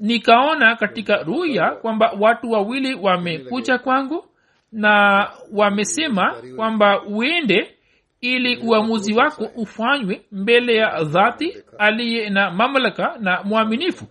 nikaona 0.00 0.76
katika 0.76 1.22
ruya 1.22 1.70
kwamba 1.70 2.12
watu 2.20 2.50
wawili 2.50 2.94
wamekuja 2.94 3.78
kwangu 3.78 4.24
na 4.72 5.26
wamesema 5.52 6.34
kwamba 6.56 7.02
uende 7.02 7.74
ili 8.20 8.56
uamuzi 8.56 9.12
wako 9.14 9.50
ufanywe 9.56 10.22
mbele 10.32 10.74
ya 10.76 11.04
dhati 11.04 11.56
aliye 11.78 12.30
na 12.30 12.50
mamlaka 12.50 13.16
na 13.20 13.42
mwaminifu 13.42 14.04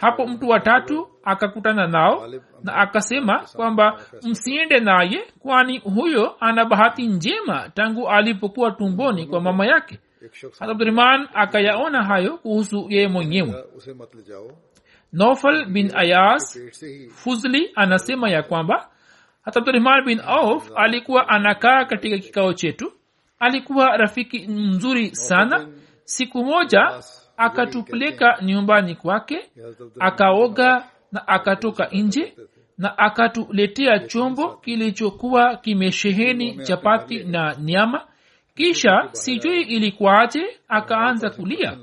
hapo 0.00 0.26
mtu 0.26 0.48
wa 0.48 0.60
tatu 0.60 1.08
akakutana 1.24 1.86
nao 1.86 2.26
na 2.62 2.74
akasema 2.74 3.46
kwamba 3.56 4.00
msiende 4.22 4.80
naye 4.80 5.24
kwani 5.38 5.78
huyo 5.78 6.36
ana 6.40 6.64
bahati 6.64 7.06
njema 7.06 7.68
tangu 7.74 8.08
alipokuwa 8.08 8.70
tumboni 8.70 9.26
kwa 9.26 9.40
mama 9.40 9.66
yake. 9.66 9.98
Abdurahman 10.60 11.28
akayaona 11.34 12.04
hayo 12.04 12.38
kuhusu 12.38 12.86
yeye 12.90 13.08
mwenyewe. 13.08 13.64
Nofal 15.12 15.66
bin 15.66 15.90
ayas 15.96 16.60
fuzli 17.14 17.70
anasema 17.74 18.30
ya 18.30 18.42
kwamba 18.42 18.88
hata 19.42 19.60
abdurahman 19.60 20.04
bin 20.04 20.20
auf 20.26 20.70
alikuwa 20.76 21.28
anakaa 21.28 21.84
katika 21.84 22.18
kikao 22.18 22.52
chetu. 22.52 22.92
Alikuwa 23.38 23.96
rafiki 23.96 24.46
mzuri 24.48 25.16
sana. 25.16 25.68
siku 26.04 26.44
moja 26.44 27.02
akatupeleka 27.36 28.38
nyumbani 28.42 28.94
kwake 28.94 29.50
akaoga 30.00 30.84
na 31.12 31.28
akatoka 31.28 31.88
nje 31.92 32.34
na 32.78 32.98
akatuletea 32.98 33.98
chombo 33.98 34.48
kilichokuwa 34.56 35.56
kimesheheni 35.56 36.56
chapati 36.64 37.24
na 37.24 37.56
nyama. 37.60 38.06
Kisha 38.56 39.08
sijui 39.12 39.62
ilikuwaje 39.62 40.44
akaanza 40.68 41.30
kulia. 41.30 41.76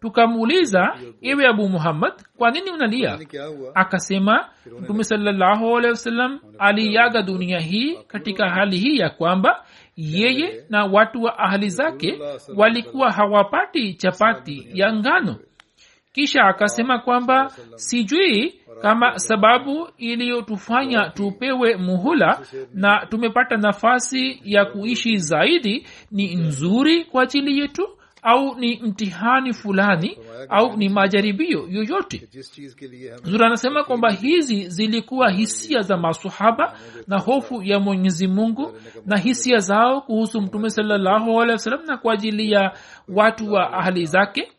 Tukamuuliza 0.00 0.96
ewe 1.22 1.46
abu 1.46 1.68
muhammad 1.68 2.12
kwa 2.36 2.50
nini 2.50 2.70
unalia? 2.70 3.18
Akasema 3.74 4.48
mtume 4.80 5.04
salllahu 5.04 5.76
alehi 5.76 5.90
wasallam 5.90 6.40
aliaga 6.58 7.22
dunia 7.22 7.58
hii 7.60 7.96
katika 8.06 8.50
hali 8.50 8.78
hii 8.78 8.96
ya 8.98 9.10
kwamba 9.10 9.64
yeye 9.96 10.64
na 10.70 10.84
watu 10.84 11.22
wa 11.22 11.38
ahli 11.38 11.68
zake 11.70 12.18
walikuwa 12.56 13.12
hawapati 13.12 13.94
chapati 13.94 14.66
ya 14.74 14.92
ngano. 14.92 15.36
kisha 16.12 16.42
akasema 16.44 16.98
kwamba 16.98 17.50
sijui 17.74 18.54
kama 18.82 19.18
sababu 19.18 19.88
iliyotufanya 19.98 21.10
tupewe 21.10 21.76
muhula 21.76 22.40
na 22.74 23.06
tumepata 23.06 23.56
nafasi 23.56 24.40
ya 24.44 24.64
kuishi 24.64 25.16
zaidi 25.16 25.86
ni 26.10 26.34
nzuri 26.34 27.04
kwa 27.04 27.22
ajili 27.22 27.58
yetu 27.58 27.88
au 28.22 28.54
ni 28.58 28.80
mtihani 28.82 29.52
fulani 29.52 30.18
au 30.48 30.76
ni 30.76 30.88
majaribio 30.88 31.66
yoyote. 31.70 32.28
Zura 33.22 33.46
anasema 33.46 33.84
kwamba 33.84 34.10
hizi 34.10 34.68
zilikuwa 34.68 35.30
hisia 35.30 35.80
za 35.80 35.96
masohaba 35.96 36.78
na 37.06 37.18
hofu 37.18 37.62
ya 37.62 37.78
mwenyezi 37.80 38.26
mungu 38.28 38.72
na 39.06 39.18
hisia 39.18 39.58
zao 39.58 40.00
kuhusu 40.00 40.40
mtume 40.40 40.70
sallahualwasalam 40.70 41.86
na 41.86 41.96
kwa 41.96 42.12
ajili 42.14 42.52
ya 42.52 42.72
watu 43.08 43.52
wa 43.52 43.72
ahli 43.72 44.06
zake. 44.06 44.52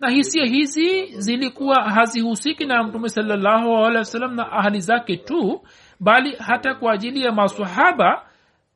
Na 0.00 0.10
hisia 0.10 0.44
hizi 0.44 1.06
zilikuwa 1.20 1.82
hazihusiki 1.90 2.64
na 2.66 2.82
mtume 2.82 3.08
sallahualwasalam 3.08 4.34
na 4.34 4.52
ahli 4.52 4.80
zake 4.80 5.16
tu 5.16 5.60
bali 6.00 6.36
hata 6.38 6.74
kwa 6.74 6.92
ajili 6.92 7.22
ya 7.22 7.32
masahaba 7.32 8.22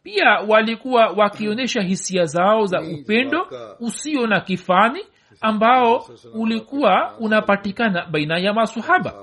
pia 0.03 0.31
walikuwa 0.49 1.07
wakionyesha 1.07 1.81
hisia 1.83 2.25
zao 2.25 2.67
za 2.67 2.81
upendo 2.81 3.47
usio 3.81 4.27
na 4.27 4.41
kifani 4.41 5.01
ambao 5.41 6.07
ulikuwa 6.35 7.15
unapatikana 7.21 8.07
baina 8.11 8.39
ya 8.39 8.53
masahaba 8.55 9.15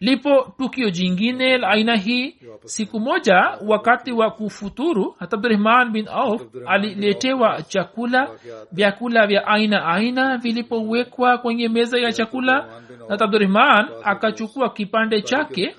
lipo 0.00 0.52
tukio 0.58 0.90
jingine 0.90 1.58
la 1.58 1.68
aina 1.68 1.96
hii. 1.96 2.36
Siku 2.64 3.00
moja 3.00 3.58
wakati 3.66 4.12
wa 4.12 4.30
kufuturu 4.30 5.16
abdurahman 5.18 5.90
bin 5.92 6.08
auf 6.08 6.42
aliletewa 6.66 7.62
chakula 7.62 8.30
vyakula 8.72 9.26
vya 9.26 9.46
aina 9.46 9.86
aina 9.86 10.38
vilipowekwa 10.38 11.38
kwenye 11.38 11.68
meza 11.68 11.98
ya 11.98 12.12
chakula. 12.12 12.82
Hata 13.08 13.24
abdurahman 13.24 13.88
akachukua 14.04 14.70
kipande 14.70 15.22
chake 15.22 15.76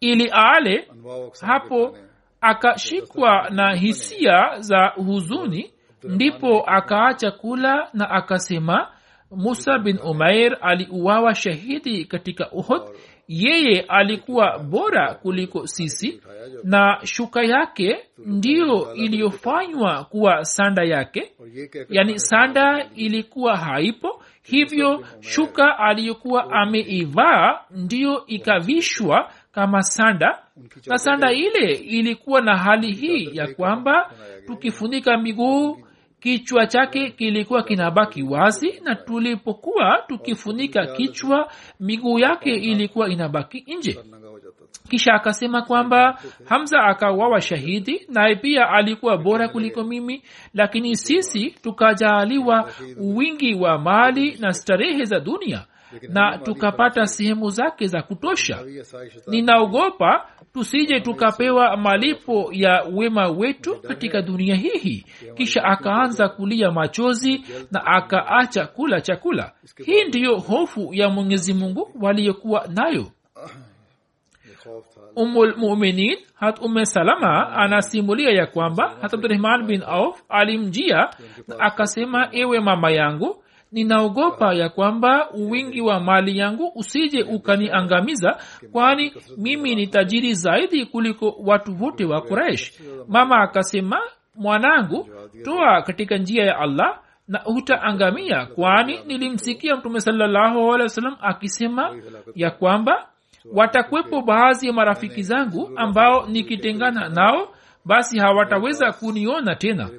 ili 0.00 0.30
aale. 0.32 0.88
Hapo 1.40 1.96
akashikwa 2.40 3.50
na 3.50 3.74
hisia 3.74 4.58
za 4.58 4.86
huzuni 4.86 5.70
ndipo 6.04 6.62
akaacha 6.66 7.30
kula 7.30 7.88
na 7.92 8.10
akasema 8.10 8.88
musa 9.30 9.78
bin 9.78 9.98
umair 10.04 10.58
aliuawa 10.60 11.34
shahidi 11.34 12.04
katika 12.04 12.50
uhud. 12.50 12.82
Yeye 13.28 13.80
alikuwa 13.80 14.58
bora 14.58 15.14
kuliko 15.14 15.66
sisi 15.66 16.20
na 16.64 16.98
shuka 17.04 17.42
yake 17.42 17.98
ndiyo 18.18 18.94
iliyofanywa 18.94 20.04
kuwa 20.04 20.44
sanda 20.44 20.82
yake. 20.84 21.32
Yani 21.88 22.18
sanda 22.18 22.86
ilikuwa 22.96 23.56
haipo 23.56 24.22
hivyo 24.42 25.04
shuka 25.20 25.78
aliyokuwa 25.78 26.52
ameivaa 26.52 27.60
ndiyo 27.70 28.26
ikavishwa 28.26 29.30
kama 29.52 29.82
sanda. 29.82 30.38
Na 30.86 30.98
sanda 30.98 31.32
ile 31.32 31.72
ilikuwa 31.74 32.40
na 32.40 32.56
hali 32.58 32.92
hii 32.92 33.30
ya 33.32 33.46
kwamba 33.54 34.10
tukifunika 34.46 35.18
miguu 35.18 35.76
kichwa 36.20 36.66
chake 36.66 37.10
kilikuwa 37.10 37.62
kinabaki 37.62 38.22
wazi 38.22 38.80
na 38.84 38.94
tulipokuwa 38.94 40.04
tukifunika 40.08 40.86
kichwa 40.86 41.52
miguu 41.80 42.18
yake 42.18 42.50
ilikuwa 42.54 43.08
inabaki 43.08 43.64
nje. 43.78 43.98
Kisha 44.90 45.12
akasema 45.14 45.62
kwamba 45.62 46.18
hamza 46.44 46.78
akawawa 46.82 47.40
shahidi 47.40 48.06
naye 48.08 48.36
pia 48.36 48.68
alikuwa 48.68 49.18
bora 49.18 49.48
kuliko 49.48 49.84
mimi 49.84 50.22
lakini 50.54 50.96
sisi 50.96 51.50
tukajaaliwa 51.50 52.70
wingi 52.98 53.54
wa 53.54 53.78
mali 53.78 54.36
na 54.40 54.52
starehe 54.52 55.04
za 55.04 55.20
dunia 55.20 55.64
na 56.08 56.38
tukapata 56.38 57.06
sehemu 57.06 57.50
zake 57.50 57.86
za 57.86 58.02
kutosha. 58.02 58.58
Ninaogopa 59.26 60.26
tusije 60.52 61.00
tukapewa 61.00 61.76
malipo 61.76 62.48
ya 62.52 62.82
wema 62.92 63.28
wetu 63.28 63.76
katika 63.80 64.22
dunia 64.22 64.54
hihi 64.54 65.06
kisha 65.36 65.64
akaanza 65.64 66.28
kulia 66.28 66.70
machozi 66.70 67.44
na 67.70 67.86
akaacha 67.86 68.66
kula 68.66 69.00
chakula. 69.00 69.52
Hii 69.84 70.04
ndiyo 70.04 70.38
hofu 70.38 70.88
ya 70.94 71.08
mwenyezi 71.08 71.54
mungu 71.54 71.90
waliyokuwa 72.00 72.66
nayo. 72.68 73.06
Umulmuminin 75.16 76.16
hat 76.34 76.58
ume 76.62 76.86
salama 76.86 77.52
anasimulia 77.52 78.30
ya 78.30 78.46
kwamba 78.46 78.96
hat 79.02 79.16
bin 79.66 79.82
auf 79.86 80.22
alimjia 80.28 81.10
na 81.48 81.58
akasema 81.60 82.28
ewe 82.32 82.60
mama 82.60 82.90
yangu 82.90 83.44
ninaogopa 83.72 84.54
ya 84.54 84.68
kwamba 84.68 85.30
uwingi 85.30 85.80
wa 85.80 86.00
mali 86.00 86.38
yangu 86.38 86.72
usije 86.74 87.22
ukaniangamiza 87.22 88.38
kwani 88.72 89.12
mimi 89.36 89.74
ni 89.74 89.86
tajiri 89.86 90.34
zaidi 90.34 90.86
kuliko 90.86 91.36
watu 91.44 91.76
wote 91.84 92.04
wa 92.04 92.20
kuraish 92.20 92.80
mama 93.08 93.42
akasema 93.42 94.00
mwanangu 94.34 95.08
toa 95.44 95.82
katika 95.82 96.16
njia 96.16 96.44
ya 96.44 96.58
allah 96.58 96.98
na 97.28 97.38
hutaangamia 97.38 98.46
kwani 98.46 98.98
nilimsikia 99.06 99.76
mtume 99.76 100.00
sallahualwasalam 100.00 101.16
akisema 101.20 101.96
ya 102.34 102.50
kwamba 102.50 103.06
watakwepo 103.54 104.22
baadhi 104.22 104.66
ya 104.66 104.72
marafiki 104.72 105.22
zangu 105.22 105.70
ambao 105.76 106.26
nikitengana 106.26 107.08
nao 107.08 107.48
basi 107.84 108.18
hawataweza 108.18 108.92
kuniona 108.92 109.54
tena. 109.56 109.90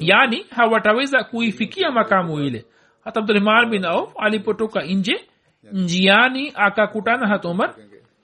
Yaani 0.00 0.46
hawataweza 0.50 1.24
kuifikia 1.24 1.90
makamu 1.90 2.40
ile. 2.40 2.64
Hata 3.04 3.20
abdurahman 3.20 3.70
bin 3.70 3.84
auf 3.84 4.10
alipotoka 4.18 4.82
nje 4.82 5.28
njiani 5.72 6.52
akakutana 6.54 7.28
hat 7.28 7.44
umar 7.44 7.74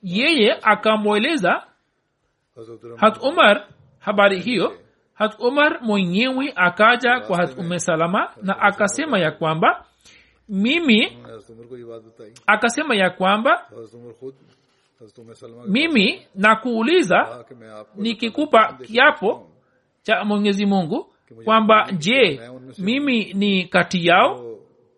yeye 0.03 0.59
akamweleza 0.63 1.63
hat 2.97 3.23
umar 3.23 3.67
habari 3.99 4.41
hiyo. 4.41 4.73
Hat 5.15 5.35
umar 5.41 5.79
mwenyewe 5.83 6.53
akaja 6.57 7.21
kwa 7.21 7.37
hat 7.37 7.59
ume 7.59 7.79
salama 7.79 8.31
na 8.43 8.59
akasema 8.61 9.19
ya 9.19 9.31
kwamba 9.31 9.85
mimi 10.49 11.19
akasema 12.47 12.95
ya 12.97 13.11
kwamba 13.11 13.67
mimi 15.69 16.27
nakuuliza 16.35 17.45
nikikupa 17.97 18.73
kiapo 18.73 19.47
cha 20.03 20.25
mwenyezi 20.25 20.67
mungu 20.67 21.07
kwamba 21.45 21.93
je 21.99 22.41
mimi 22.79 23.33
ni 23.35 23.65
kati 23.65 24.07
yao? 24.07 24.51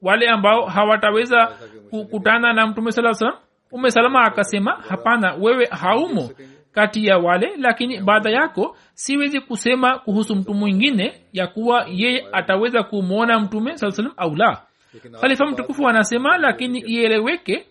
Wale 0.02 0.28
ambao 0.28 0.66
hawataweza 0.66 1.46
kukutana 1.90 2.52
na 2.52 2.66
mtume 2.66 2.92
saa 2.92 3.12
salam 3.14 3.34
ume 3.72 3.90
salama 3.90 4.22
akasema 4.24 4.72
hapana 4.72 5.34
wewe 5.34 5.66
haumo 5.66 6.30
kati 6.72 7.06
ya 7.06 7.18
wale 7.18 7.52
lakini 7.58 8.00
baada 8.00 8.30
yako 8.30 8.76
siwezi 8.94 9.40
kusema 9.40 9.98
kuhusu 9.98 10.36
mtu 10.36 10.54
mwingine 10.54 11.20
ya 11.32 11.46
kuwa 11.46 11.86
yeye 11.90 12.26
ataweza 12.32 12.82
kumwona 12.82 13.40
mtume 13.40 13.78
saa 13.78 13.90
salam 13.90 14.12
au 14.16 14.34
la. 14.36 14.62
Khalifa 15.20 15.46
mtukufu 15.46 15.88
anasema 15.88 16.38
lakini 16.38 16.78
ieleweke 16.80 17.66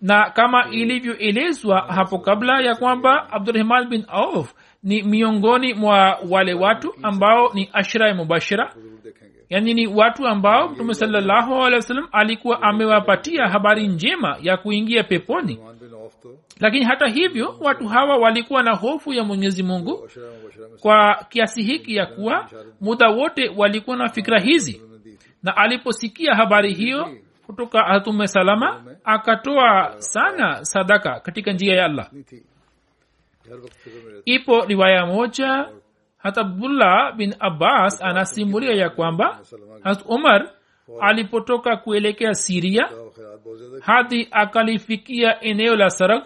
na 0.00 0.30
kama 0.30 0.66
mm. 0.66 0.72
ilivyoelezwa 0.72 1.80
hapo 1.80 2.18
kabla 2.18 2.60
ya 2.60 2.74
kwamba 2.74 3.32
abdurahman 3.32 3.88
bin 3.88 4.04
auf 4.08 4.54
ni 4.82 5.02
miongoni 5.02 5.74
mwa 5.74 6.18
wale 6.30 6.54
watu 6.54 6.94
ambao 7.02 7.50
ni 7.54 7.70
ashra 7.72 8.14
mubashira. 8.14 8.74
Yani 9.50 9.74
ni 9.74 9.86
watu 9.86 10.26
ambao 10.26 10.68
mtume 10.68 10.94
salallahu 10.94 11.54
alehi 11.54 11.74
wa 11.74 11.82
sallam 11.82 12.08
alikuwa 12.12 12.62
amewapatia 12.62 13.48
habari 13.48 13.88
njema 13.88 14.36
ya 14.42 14.56
kuingia 14.56 15.02
peponi. 15.04 15.58
Lakini 16.60 16.84
hata 16.84 17.06
hivyo 17.06 17.56
watu 17.60 17.88
hawa 17.88 18.16
walikuwa 18.16 18.62
na 18.62 18.74
hofu 18.74 19.12
ya 19.12 19.24
mwenyezi 19.24 19.62
mungu 19.62 20.08
kwa 20.80 21.26
kiasi 21.28 21.62
hiki 21.62 21.96
ya 21.96 22.06
kuwa 22.06 22.48
muda 22.80 23.08
wote 23.08 23.48
walikuwa 23.56 23.96
na 23.96 24.08
fikira 24.08 24.40
hizi. 24.40 24.82
Na 25.42 25.56
aliposikia 25.56 26.34
habari 26.34 26.74
hiyo 26.74 27.08
kutoka 27.50 27.82
hatume 27.84 28.26
salama 28.26 28.82
akatoa 29.04 29.94
sana 29.98 30.64
sadaka 30.64 31.20
katika 31.20 31.52
njia 31.52 31.74
ya 31.76 31.84
allah. 31.84 32.10
Ipo 34.24 34.60
riwaya 34.66 35.06
moja 35.06 35.68
hata 36.18 36.40
abdullah 36.40 37.16
bin 37.16 37.34
abbas 37.38 38.02
anasimulia 38.02 38.74
ya 38.74 38.90
kwamba 38.90 39.38
hat 39.82 40.02
umar 40.06 40.50
alipotoka 41.00 41.76
kuelekea 41.76 42.34
siria 42.34 42.88
hadi 43.82 44.28
akalifikia 44.30 45.40
eneo 45.40 45.76
la 45.76 45.90
sarag. 45.90 46.22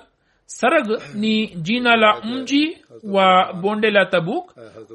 Sarag 0.46 1.00
ni 1.14 1.46
jina 1.46 1.96
la 1.96 2.20
mji 2.20 2.78
wa 3.02 3.52
bonde 3.52 3.90
la 3.90 4.06
tabuk 4.06 4.54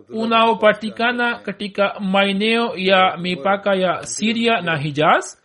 unaopatikana 0.09 1.35
katika 1.35 1.99
maeneo 1.99 2.75
ya 2.77 3.17
mipaka 3.17 3.75
ya 3.75 4.03
siria 4.05 4.61
na 4.61 4.77
hijaz 4.77 5.38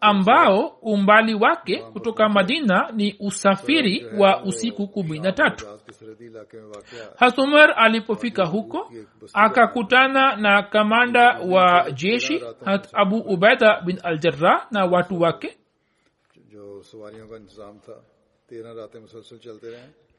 ambao 0.00 0.66
umbali 0.82 1.34
wake 1.34 1.76
kutoka 1.82 2.28
madina 2.28 2.90
ni 2.92 3.16
usafiri 3.20 4.06
wa 4.18 4.42
usiku 4.42 4.88
kumi 4.88 5.18
na 5.18 5.32
tatu. 5.32 5.66
hasumer 7.16 7.74
alipofika 7.76 8.44
huko 8.44 8.92
akakutana 9.32 10.36
na 10.36 10.62
kamanda 10.62 11.38
wa 11.40 11.90
jeshi 11.90 12.42
hat 12.64 12.88
abu 12.92 13.16
ubaida 13.18 13.80
bin 13.80 14.00
aljarah 14.02 14.66
na 14.70 14.84
watu 14.84 15.20
wake 15.20 15.56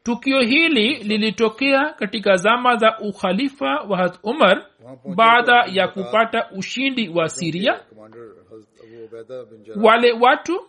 tukio 0.07 0.39
hili 0.41 0.95
lilitokea 0.95 1.89
katika 1.93 2.35
zama 2.35 2.75
za 2.75 2.99
ukhalifa 2.99 3.79
wa 3.89 3.97
had 3.97 4.13
umar 4.23 4.65
baada 5.15 5.65
ya 5.71 5.87
kupata 5.87 6.49
ushindi 6.51 7.09
wa 7.09 7.29
siria 7.29 7.79
wale 9.75 10.11
watu 10.11 10.61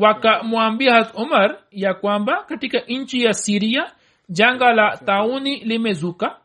wakamwambia 0.00 0.94
hat 0.94 1.14
umar 1.14 1.58
ya 1.70 1.94
kwamba 1.94 2.42
katika 2.48 2.80
nchi 2.88 3.22
ya 3.24 3.34
siria 3.34 3.92
janga 4.28 4.72
la 4.72 4.96
tauni 4.96 5.56
limezuka. 5.56 6.36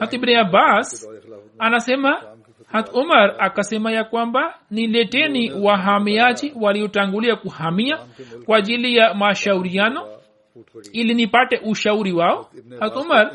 Hatibni 0.00 0.34
abbas 0.34 1.08
anasema 1.58 2.22
hat 2.72 2.94
umar 2.94 3.34
akasema 3.38 3.92
ya 3.92 4.04
kwamba 4.04 4.54
nileteni 4.70 5.52
wahamiaji 5.52 6.52
waliotangulia 6.60 7.36
kuhamia 7.36 7.98
kwa 8.46 8.58
ajili 8.58 8.96
ya 8.96 9.14
mashauriano 9.14 10.15
ili 10.92 11.14
nipate 11.14 11.60
ushauri 11.64 12.12
wao? 12.12 12.50
Hat 12.80 12.96
umar 12.96 13.32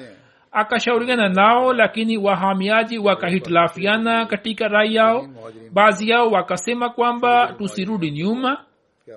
akashauriana 0.52 1.30
nao 1.30 1.74
lakini 1.74 2.18
wahamiaji 2.18 2.98
wakahitilafiana 2.98 4.26
katika 4.26 4.68
rai 4.68 4.96
yao. 4.96 5.28
Baadhi 5.72 6.10
yao 6.10 6.28
wakasema 6.28 6.90
kwamba 6.90 7.54
tusirudi 7.58 8.12
nyuma 8.12 8.66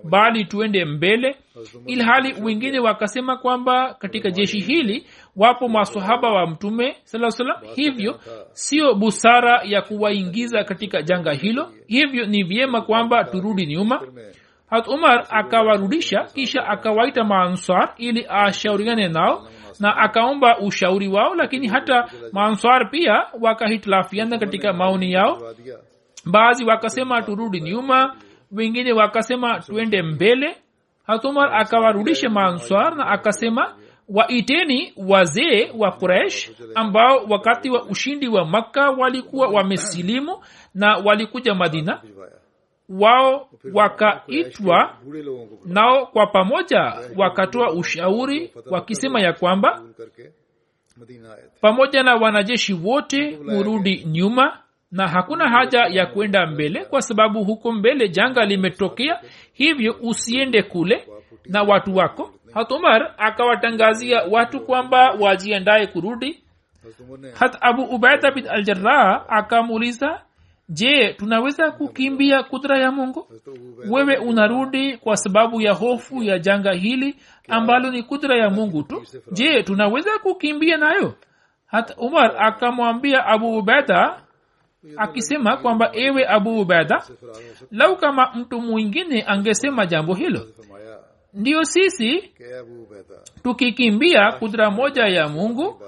bali 0.04 0.44
tuende 0.44 0.84
mbele. 0.84 1.36
Ilhali 1.86 2.34
wengine 2.42 2.78
wakasema 2.78 3.36
kwamba 3.36 3.94
katika 3.94 4.30
jeshi 4.30 4.60
hili 4.60 5.06
wapo 5.36 5.68
masahaba 5.68 6.30
wa 6.32 6.46
mtume 6.46 6.96
saa 7.04 7.30
salam 7.30 7.56
hivyo 7.74 8.20
sio 8.52 8.94
busara 8.94 9.62
ya 9.64 9.82
kuwaingiza 9.82 10.64
katika 10.64 11.02
janga 11.02 11.32
hilo. 11.32 11.72
Hivyo 11.86 12.26
ni 12.26 12.42
vyema 12.44 12.80
kwamba 12.82 13.24
turudi 13.24 13.66
nyuma 13.66 14.00
hat 14.74 14.88
umar 14.88 15.26
akawarudisha 15.30 16.24
kisha 16.34 16.66
akawaita 16.66 17.24
maanswar 17.24 17.94
ili 17.98 18.26
ashauriane 18.28 19.08
nao 19.08 19.48
na 19.80 19.96
akaomba 19.96 20.58
ushauri 20.58 21.08
wao 21.08 21.34
lakini 21.34 21.68
hata 21.68 22.10
maansar 22.32 22.90
pia 22.90 23.26
wakahitilafiana 23.40 24.38
katika 24.38 24.72
maoni 24.72 25.12
yao. 25.12 25.38
Baadhi 26.26 26.64
wakasema 26.64 27.22
turudi 27.22 27.60
nyuma. 27.60 28.16
Wengine 28.52 28.92
wakasema 28.92 29.60
twende 29.60 30.02
mbele. 30.02 30.56
Hatumar 31.06 31.54
akawarudisha 31.54 32.30
maanswar 32.30 32.96
na 32.96 33.06
akasema 33.06 33.74
waiteni 34.08 34.92
wazee 34.96 35.70
wa 35.78 35.92
quraish 35.92 36.50
ambao 36.74 37.24
wakati 37.28 37.70
wa 37.70 37.82
ushindi 37.84 38.28
wa 38.28 38.44
makka 38.44 38.90
walikuwa 38.90 39.48
wamesilimu 39.48 40.38
na 40.74 40.96
walikuja 41.04 41.54
madina 41.54 42.02
wao 42.88 43.48
wakaitwa 43.72 44.96
nao 45.64 46.06
kwa 46.06 46.26
pamoja 46.26 46.94
wakatoa 47.16 47.72
ushauri 47.72 48.52
wakisema 48.70 49.20
ya 49.20 49.32
kwamba 49.32 49.82
pamoja 51.60 52.02
na 52.02 52.14
wanajeshi 52.14 52.72
wote 52.74 53.38
murudi 53.44 54.04
nyuma 54.04 54.58
na 54.92 55.08
hakuna 55.08 55.48
haja 55.50 55.80
ya 55.90 56.06
kwenda 56.06 56.46
mbele 56.46 56.84
kwa 56.84 57.02
sababu 57.02 57.44
huko 57.44 57.72
mbele 57.72 58.08
janga 58.08 58.44
limetokea 58.44 59.20
hivyo 59.52 59.96
usiende 60.02 60.62
kule 60.62 61.08
na 61.46 61.62
watu 61.62 61.96
wako. 61.96 62.30
Hatumar 62.54 63.14
akawatangazia 63.18 64.22
watu 64.30 64.60
kwamba 64.60 65.10
wajiandaye 65.20 65.86
kurudi. 65.86 66.42
Hat 67.34 67.56
abu 67.60 67.82
ubaida 67.82 68.30
bin 68.30 68.48
aljarah 68.48 69.24
akamuuliza 69.28 70.22
je 70.68 71.12
tunaweza 71.12 71.70
kukimbia 71.70 72.42
kudra 72.42 72.78
ya 72.78 72.90
mungu? 72.92 73.26
Wewe 73.90 74.16
unarudi 74.16 74.96
kwa 74.96 75.16
sababu 75.16 75.60
ya 75.60 75.72
hofu 75.72 76.22
ya 76.22 76.38
janga 76.38 76.72
hili 76.72 77.16
ambalo 77.48 77.90
ni 77.90 78.02
kudra 78.02 78.36
ya 78.38 78.50
mungu 78.50 78.82
tu. 78.82 79.02
Je 79.32 79.62
tunaweza 79.62 80.18
kukimbia 80.18 80.76
nayo? 80.76 81.14
Hata 81.66 81.96
umar 81.96 82.34
akamwambia 82.38 83.26
abu 83.26 83.56
ubeda 83.58 84.20
akisema 84.96 85.56
kwamba 85.56 85.90
ewe 85.92 86.26
abu 86.28 86.60
ubeda 86.60 87.02
lau 87.70 87.96
kama 87.96 88.32
mtu 88.34 88.60
mwingine 88.60 89.22
angesema 89.26 89.86
jambo 89.86 90.14
hilo. 90.14 90.46
Ndiyo 91.34 91.64
sisi 91.64 92.32
tukikimbia 93.42 94.32
kudra 94.32 94.70
moja 94.70 95.02
ya 95.06 95.28
mungu 95.28 95.80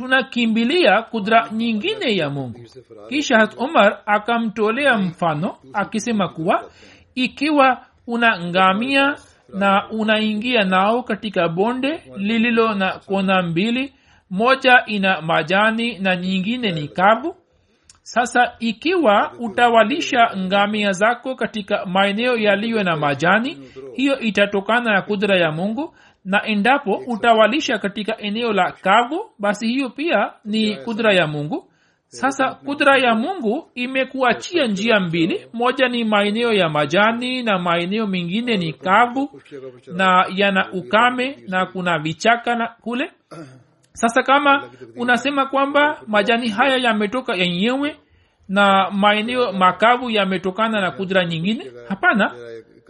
tunakimbilia 0.00 1.02
kudra 1.02 1.48
nyingine 1.52 2.16
ya 2.16 2.30
mungu. 2.30 2.60
Kisha 3.08 3.36
hat 3.38 3.54
umar 3.58 4.02
akamtolea 4.06 4.98
mfano 4.98 5.56
akisema 5.72 6.28
kuwa 6.28 6.70
ikiwa 7.14 7.86
unangamia 8.06 9.16
na 9.54 9.90
unaingia 9.90 10.64
nao 10.64 11.02
katika 11.02 11.48
bonde 11.48 12.02
lililo 12.16 12.74
na 12.74 12.98
kona 13.06 13.42
mbili 13.42 13.92
moja 14.30 14.82
ina 14.86 15.20
majani 15.22 15.98
na 15.98 16.16
nyingine 16.16 16.72
ni 16.72 16.88
kavu 16.88 17.36
sasa 18.02 18.52
ikiwa 18.58 19.32
utawalisha 19.38 20.30
ngamia 20.36 20.92
zako 20.92 21.34
katika 21.34 21.86
maeneo 21.86 22.36
yaliyo 22.36 22.82
na 22.84 22.96
majani 22.96 23.58
hiyo 23.94 24.18
itatokana 24.18 24.92
na 24.92 25.02
kudra 25.02 25.36
ya 25.36 25.52
mungu 25.52 25.94
na 26.24 26.46
endapo 26.46 27.02
utawalisha 27.06 27.78
katika 27.78 28.18
eneo 28.18 28.52
la 28.52 28.72
kavu 28.72 29.30
basi 29.38 29.66
hiyo 29.66 29.90
pia 29.90 30.32
ni 30.44 30.76
kudra 30.76 31.12
ya 31.14 31.26
mungu. 31.26 31.66
Sasa 32.06 32.54
kudra 32.54 32.98
ya 32.98 33.14
mungu 33.14 33.70
imekuachia 33.74 34.66
njia 34.66 35.00
mbili. 35.00 35.46
Moja 35.52 35.88
ni 35.88 36.04
maeneo 36.04 36.52
ya 36.52 36.68
majani 36.68 37.42
na 37.42 37.58
maeneo 37.58 38.06
mengine 38.06 38.56
ni 38.56 38.72
kavu 38.72 39.40
na 39.92 40.26
yana 40.36 40.72
ukame 40.72 41.38
na 41.48 41.66
kuna 41.66 41.98
vichaka 41.98 42.54
na 42.54 42.68
kule. 42.68 43.10
Sasa 43.92 44.22
kama 44.22 44.70
unasema 44.96 45.46
kwamba 45.46 46.00
majani 46.06 46.48
haya 46.48 46.76
yametoka 46.76 47.34
yenyewe 47.34 47.96
na 48.48 48.90
maeneo 48.90 49.52
makavu 49.52 50.10
yametokana 50.10 50.80
na 50.80 50.90
kudra 50.90 51.24
nyingine 51.24 51.64
hapana. 51.88 52.32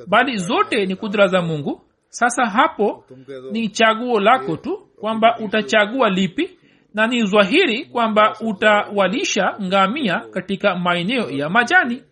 Bali 0.07 0.37
zote 0.37 0.87
ni 0.87 0.97
kudra 0.97 1.27
za 1.27 1.43
mungu 1.43 1.83
sasa 2.11 2.47
hapo 2.47 3.05
ni 3.53 3.69
chaguo 3.69 4.21
lako 4.21 4.57
tu 4.57 4.77
kwamba 5.01 5.39
utachagua 5.39 6.11
lipi 6.11 6.51
na 6.95 7.07
ni 7.07 7.27
zwahiri 7.27 7.85
kwamba 7.85 8.37
utawalisha 8.41 9.55
ngamia 9.63 10.21
katika 10.21 10.77
maeneo 10.77 11.31
ya 11.31 11.49
majani. 11.49 12.03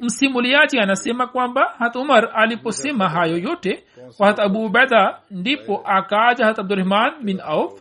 Msimuliaji 0.00 0.78
anasema 0.78 1.26
kwamba 1.26 1.74
hat 1.78 1.96
umar 1.96 2.30
aliposema 2.34 3.08
hayo 3.08 3.38
yote 3.38 3.84
kwa 4.16 4.26
hat 4.26 4.38
abu 4.38 4.64
ubeda 4.64 5.18
ndipo 5.30 5.82
akaaja 5.84 6.46
hat 6.46 6.58
abdurahman 6.58 7.12
bin 7.22 7.40
auf 7.40 7.80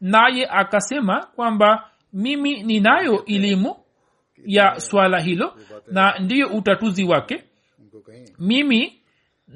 naye 0.00 0.46
akasema 0.50 1.26
kwamba 1.36 1.88
mimi 2.12 2.62
ninayo 2.62 3.24
elimu 3.24 3.76
ya 4.46 4.80
swala 4.80 5.20
hilo 5.20 5.54
na 5.90 6.18
ndiyo 6.18 6.48
utatuzi 6.48 7.04
wake. 7.04 7.44
Mimi 8.38 9.00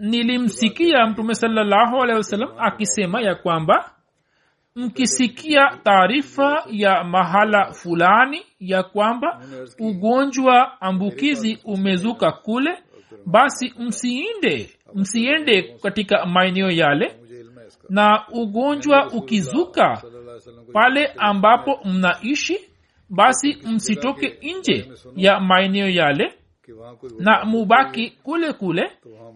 nilimsikia 0.01 1.07
mtume 1.07 1.35
salllahu 1.35 2.03
alehi 2.03 2.17
wasallam 2.17 2.49
akisema 2.59 3.21
ya 3.21 3.35
kwamba 3.35 3.91
mkisikia 4.77 5.79
taarifa 5.85 6.65
ya 6.71 7.05
mahala 7.05 7.73
fulani 7.73 8.43
ya 8.61 8.83
kwamba 8.83 9.41
ugonjwa 9.81 10.81
ambukizi 10.81 11.59
umezuka 11.65 12.33
kule 12.33 12.79
basi 13.27 13.75
msiinde 13.79 14.71
msiende 14.95 15.63
katika 15.63 16.27
maeneo 16.27 16.71
yale. 16.71 17.17
Na 17.89 18.25
ugonjwa 18.33 19.07
ukizuka 19.13 20.03
pale 20.73 21.07
ambapo 21.17 21.81
mnaishi 21.85 22.59
basi 23.11 23.59
msitoke 23.67 24.39
nje 24.59 24.93
ya 25.17 25.41
maeneo 25.41 25.89
yale 25.89 26.33
na 27.19 27.45
mubaki 27.45 28.11
kule 28.23 28.53
kule 28.53 28.91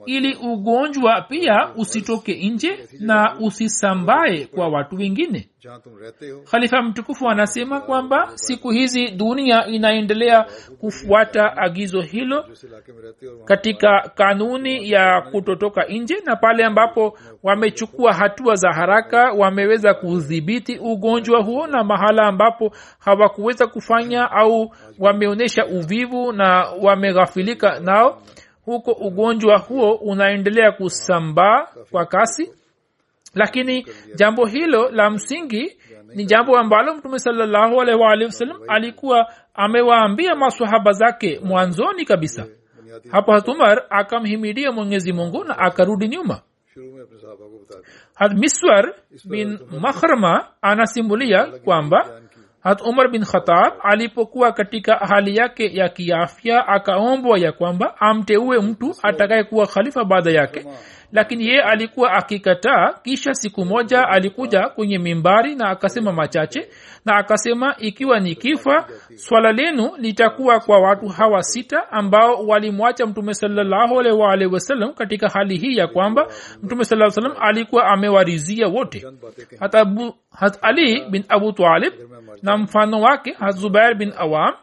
ili 0.07 0.35
ugonjwa 0.35 1.21
pia 1.21 1.75
usitoke 1.77 2.49
nje 2.51 2.79
na 3.01 3.37
usisambaye 3.41 4.47
kwa 4.47 4.69
watu 4.69 4.97
wengine 4.97 5.49
khalifa 6.51 6.83
mtukufu 6.83 7.29
anasema 7.29 7.81
kwamba 7.81 8.31
siku 8.35 8.71
hizi 8.71 9.09
dunia 9.09 9.67
inaendelea 9.67 10.47
kufuata 10.81 11.57
agizo 11.57 12.01
hilo 12.01 12.45
katika 13.45 14.11
kanuni 14.15 14.91
ya 14.91 15.21
kutotoka 15.21 15.85
nje 15.85 16.17
na 16.27 16.37
pale 16.37 16.65
ambapo 16.65 17.19
wamechukua 17.43 18.13
hatua 18.13 18.55
za 18.55 18.73
haraka 18.73 19.33
wameweza 19.33 19.95
kudhibiti 19.95 20.79
ugonjwa 20.79 21.43
huo 21.43 21.67
na 21.67 21.85
mahala 21.85 22.23
ambapo 22.23 22.73
hawakuweza 22.99 23.67
kufanya 23.67 24.31
au 24.31 24.75
wameonyesha 24.99 25.67
uvivu 25.67 26.33
na 26.33 26.67
wameghafilika 26.83 27.81
nao 27.81 28.23
huko 28.65 28.93
ugonjwa 28.93 29.59
huo 29.59 29.95
unaendelea 29.95 30.73
kusambaa 30.73 31.67
kwa 31.91 32.07
kasi 32.07 32.53
lakini 33.35 33.87
jambo 34.15 34.47
hilo 34.47 34.91
la 34.91 35.11
msingi 35.11 35.77
ni 36.15 36.25
jambo 36.25 36.59
ambalo 36.59 36.95
mtume 36.95 37.19
salallahu 37.19 37.81
alaihi 37.81 38.01
waalihi 38.03 38.27
wasallam 38.27 38.59
alikuwa 38.69 39.33
amewaambia 39.55 40.35
maswahaba 40.35 40.93
zake 40.93 41.41
mwanzoni 41.45 42.05
kabisa 42.05 42.47
hapo 43.11 43.33
hatumar 43.33 43.83
akamhimidia 43.91 44.73
mwenyezi 44.73 45.13
mungu 45.13 45.45
na 45.45 45.59
akarudi 45.59 46.09
nyuma 46.09 46.41
hat 48.15 48.33
bin 49.25 49.59
makhrma 49.81 50.47
anasimulia 50.63 51.47
kwamba 51.47 52.21
hat 52.61 52.81
umar 52.83 53.11
bin 53.11 53.25
khatab 53.25 53.73
alipokuwa 53.83 54.53
katika 54.53 54.97
hali 54.97 55.37
yake 55.37 55.77
ya 55.77 55.89
kiafya 55.89 56.69
akaombwa 56.69 57.39
ya 57.39 57.53
kwamba 57.53 58.01
amteue 58.01 58.61
mtu 58.61 58.95
atakayekuwa 59.03 59.67
khalifa 59.67 60.05
baada 60.05 60.31
yake 60.31 60.61
Shuma 60.61 60.75
lakini 61.13 61.47
yeye 61.47 61.63
alikuwa 61.63 62.13
akikataa 62.13 62.93
kisha 63.03 63.35
siku 63.35 63.65
moja 63.65 64.09
alikuja 64.09 64.69
kwenye 64.69 64.99
mimbari 64.99 65.55
na 65.55 65.69
akasema 65.69 66.13
machache 66.13 66.69
na 67.05 67.17
akasema 67.17 67.75
ikiwa 67.79 68.21
ni 68.21 68.35
kifa 68.35 68.87
swala 69.15 69.53
lenu 69.53 69.91
litakuwa 69.99 70.61
kwa 70.61 70.79
watu 70.79 71.09
hawa 71.09 71.43
sita 71.43 71.93
ambao 71.93 72.47
walimwacha 72.47 73.07
mtume 73.07 73.35
salllahualwalh 73.35 74.53
wasalam 74.53 74.93
katika 74.95 75.29
hali 75.29 75.59
hii 75.59 75.77
ya 75.77 75.87
kwamba 75.87 76.27
mtume 76.63 76.85
saa 76.85 77.11
salam 77.11 77.33
alikuwa 77.41 77.87
amewarizia 77.87 78.69
wote. 78.69 79.07
Hat 80.31 80.59
ali 80.63 81.05
bin 81.11 81.25
abu 81.29 81.53
talib 81.53 81.93
na 82.43 82.57
mfano 82.59 83.01
wake 83.01 83.33
hat 83.33 83.57
zubair 83.57 83.95
bin 83.95 84.13
awam 84.19 84.55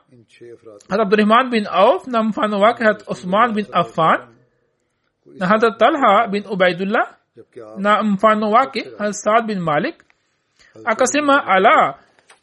hat 0.89 0.99
abdurahman 0.99 1.49
bin 1.49 1.67
auf 1.71 2.07
na 2.07 2.23
mfano 2.23 2.59
wake 2.59 2.83
hat 2.83 3.03
uthman 3.07 3.53
bin 3.53 3.65
affan 3.71 4.19
na 5.38 5.47
hata 5.47 5.71
talha 5.71 6.27
bin 6.27 6.43
ubaidullah 6.51 7.15
na 7.77 8.03
mfano 8.03 8.51
wake 8.51 8.88
hasad 8.97 9.45
bin 9.45 9.59
malik 9.59 10.03
akasema 10.86 11.45
ala 11.47 11.95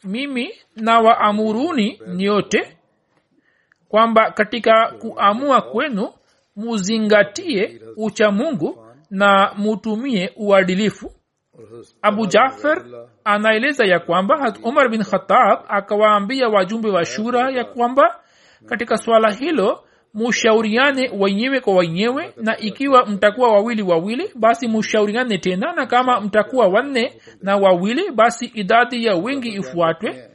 mimi 0.03 0.53
na 0.75 0.99
waamuruni 0.99 2.01
nyote 2.07 2.77
kwamba 3.89 4.31
katika 4.31 4.91
kuamua 4.99 5.61
kwenu 5.61 6.13
muzingatie 6.55 7.81
ucha 7.97 8.31
mungu 8.31 8.83
na 9.11 9.53
mutumie 9.57 10.33
uadilifu. 10.35 11.11
Abu 12.01 12.25
jafar 12.25 12.85
anaeleza 13.23 13.85
ya 13.85 13.99
kwamba 13.99 14.37
ha 14.37 14.53
umar 14.63 14.89
bin 14.89 15.03
khatab 15.03 15.59
akawaambia 15.67 16.47
wajumbe 16.49 16.89
wa 16.89 17.05
shura 17.05 17.51
ya 17.51 17.63
kwamba 17.65 18.19
katika 18.65 18.97
swala 18.97 19.31
hilo 19.31 19.83
mushauriane 20.13 21.11
wenyewe 21.19 21.59
kwa 21.59 21.75
wenyewe 21.75 22.33
na 22.37 22.57
ikiwa 22.57 23.05
mtakuwa 23.05 23.51
wawili 23.53 23.81
wawili 23.81 24.31
basi 24.35 24.67
mushauriane 24.67 25.37
tena 25.37 25.73
na 25.73 25.85
kama 25.85 26.21
mtakuwa 26.21 26.67
wanne 26.67 27.13
na 27.41 27.57
wawili 27.57 28.11
basi 28.11 28.45
idadi 28.45 29.05
ya 29.05 29.15
wingi 29.15 29.49
ifuatwe. 29.49 30.29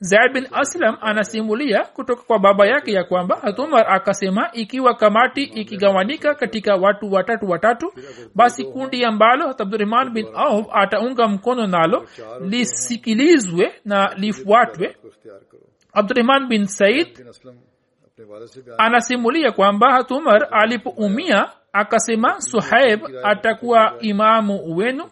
Zaid 0.00 0.32
bin 0.32 0.46
aslam 0.52 0.96
anasimulia 1.00 1.84
kutoka 1.84 2.22
kwa 2.22 2.38
baba 2.38 2.66
yake 2.66 2.92
ya 2.92 3.04
kwamba 3.04 3.36
hatumar 3.42 3.86
akasema 3.94 4.50
ikiwa 4.52 4.94
kamati 4.94 5.42
ikigawanika 5.42 6.34
katika 6.34 6.74
watu 6.76 7.12
watatu 7.12 7.50
watatu 7.50 7.92
basi 8.34 8.64
kundi 8.64 9.04
ambalo 9.04 9.50
abdurahman 9.58 10.10
bin 10.10 10.26
auf 10.34 10.66
ataunga 10.72 11.28
mkono 11.28 11.66
nalo 11.66 12.06
lisikilizwe 12.40 13.72
na 13.84 14.14
lifuatwe. 14.14 14.96
Abdurahman 15.92 16.48
bin 16.48 16.66
said 16.66 17.08
anasimulia 18.78 19.52
kwamba 19.52 19.92
hatumar 19.92 20.48
alipoumia 20.50 21.50
akasema 21.72 22.40
suhaib 22.40 23.00
atakuwa 23.22 23.94
imamu 24.00 24.76
wenu 24.76 25.04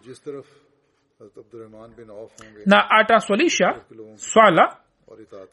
na 2.65 2.89
ataswalisha 2.89 3.81
swala. 4.15 4.77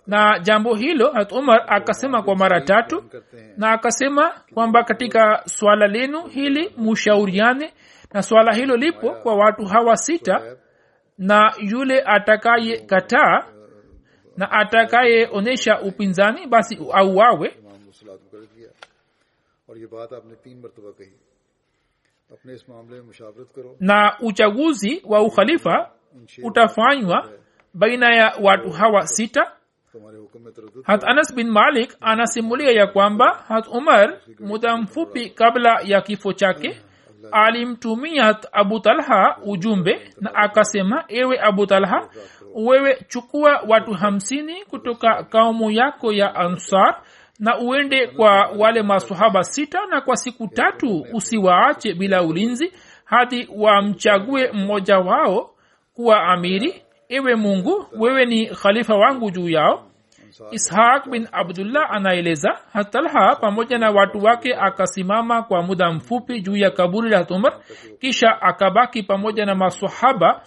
Na 0.06 0.38
jambo 0.38 0.74
hilo 0.74 1.12
hat 1.12 1.32
umar 1.32 1.64
akasema 1.68 2.22
kwa 2.22 2.36
mara 2.36 2.60
tatu 2.60 3.04
na 3.56 3.72
akasema 3.72 4.30
kwamba 4.54 4.84
katika 4.84 5.42
swala 5.46 5.86
lenu 5.86 6.26
hili 6.26 6.74
mushauriane 6.76 7.72
na 8.12 8.22
swala 8.22 8.52
hilo 8.54 8.76
lipo 8.76 9.10
kwa 9.10 9.34
watu 9.34 9.64
hawa 9.64 9.96
sita 9.96 10.56
na 11.18 11.54
yule 11.58 12.02
atakaye 12.06 12.78
kataa 12.78 13.44
na 14.36 14.50
atakayeonyesha 14.50 15.80
upinzani 15.80 16.46
basi 16.46 16.78
auawe. 16.92 17.56
na 23.80 24.16
uchaguzi 24.20 25.02
wa 25.04 25.22
ukhalifa 25.22 25.90
utafanywa 26.42 27.30
baina 27.74 28.14
ya 28.16 28.36
watu 28.42 28.70
hawa 28.70 29.06
sita. 29.06 29.52
hat 30.84 31.04
anas 31.04 31.34
bin 31.34 31.50
malik 31.50 31.96
anasimulia 32.00 32.70
ya 32.70 32.86
kwamba 32.86 33.44
hat 33.48 33.68
umar 33.68 34.18
muda 34.40 34.76
mfupi 34.76 35.30
kabla 35.30 35.80
ya 35.84 36.00
kifo 36.00 36.32
chake 36.32 36.80
alimtumia 37.32 38.24
hat 38.24 38.46
abu 38.52 38.80
talha 38.80 39.36
ujumbe 39.46 40.10
na 40.20 40.34
akasema 40.34 41.04
ewe 41.08 41.40
abu 41.40 41.66
talha 41.66 42.08
wewe 42.54 42.98
chukua 43.08 43.64
watu 43.68 43.92
hamsini 43.92 44.64
kutoka 44.64 45.22
kaumu 45.24 45.70
yako 45.70 46.12
ya 46.12 46.34
ansar 46.34 47.02
na 47.38 47.58
uende 47.58 48.06
kwa 48.06 48.46
wale 48.58 48.82
masahaba 48.82 49.44
sita 49.44 49.86
na 49.86 50.00
kwa 50.00 50.16
siku 50.16 50.48
tatu 50.48 51.06
usiwaache 51.12 51.94
bila 51.94 52.22
ulinzi 52.22 52.72
hadi 53.04 53.48
wamchague 53.56 54.52
mmoja 54.52 54.98
wao 54.98 55.50
kuwa 55.94 56.22
amiri. 56.22 56.82
Ewe 57.08 57.34
mungu 57.34 57.86
wewe 57.98 58.24
ni 58.24 58.46
khalifa 58.46 58.94
wangu 58.94 59.30
juu 59.30 59.48
yao. 59.48 59.86
Ishaq 60.50 61.08
bin 61.10 61.28
abdullah 61.32 61.90
anaeleza 61.90 62.58
hatalha 62.72 63.36
pamoja 63.36 63.78
na 63.78 63.90
watu 63.90 64.24
wake 64.24 64.54
akasimama 64.54 65.42
kwa 65.42 65.62
muda 65.62 65.92
mfupi 65.92 66.40
juu 66.40 66.56
ya 66.56 66.70
kaburi 66.70 67.10
la 67.10 67.26
umar 67.30 67.60
kisha 68.00 68.42
akabaki 68.42 69.02
pamoja 69.02 69.46
na 69.46 69.54
masahaba 69.54 70.42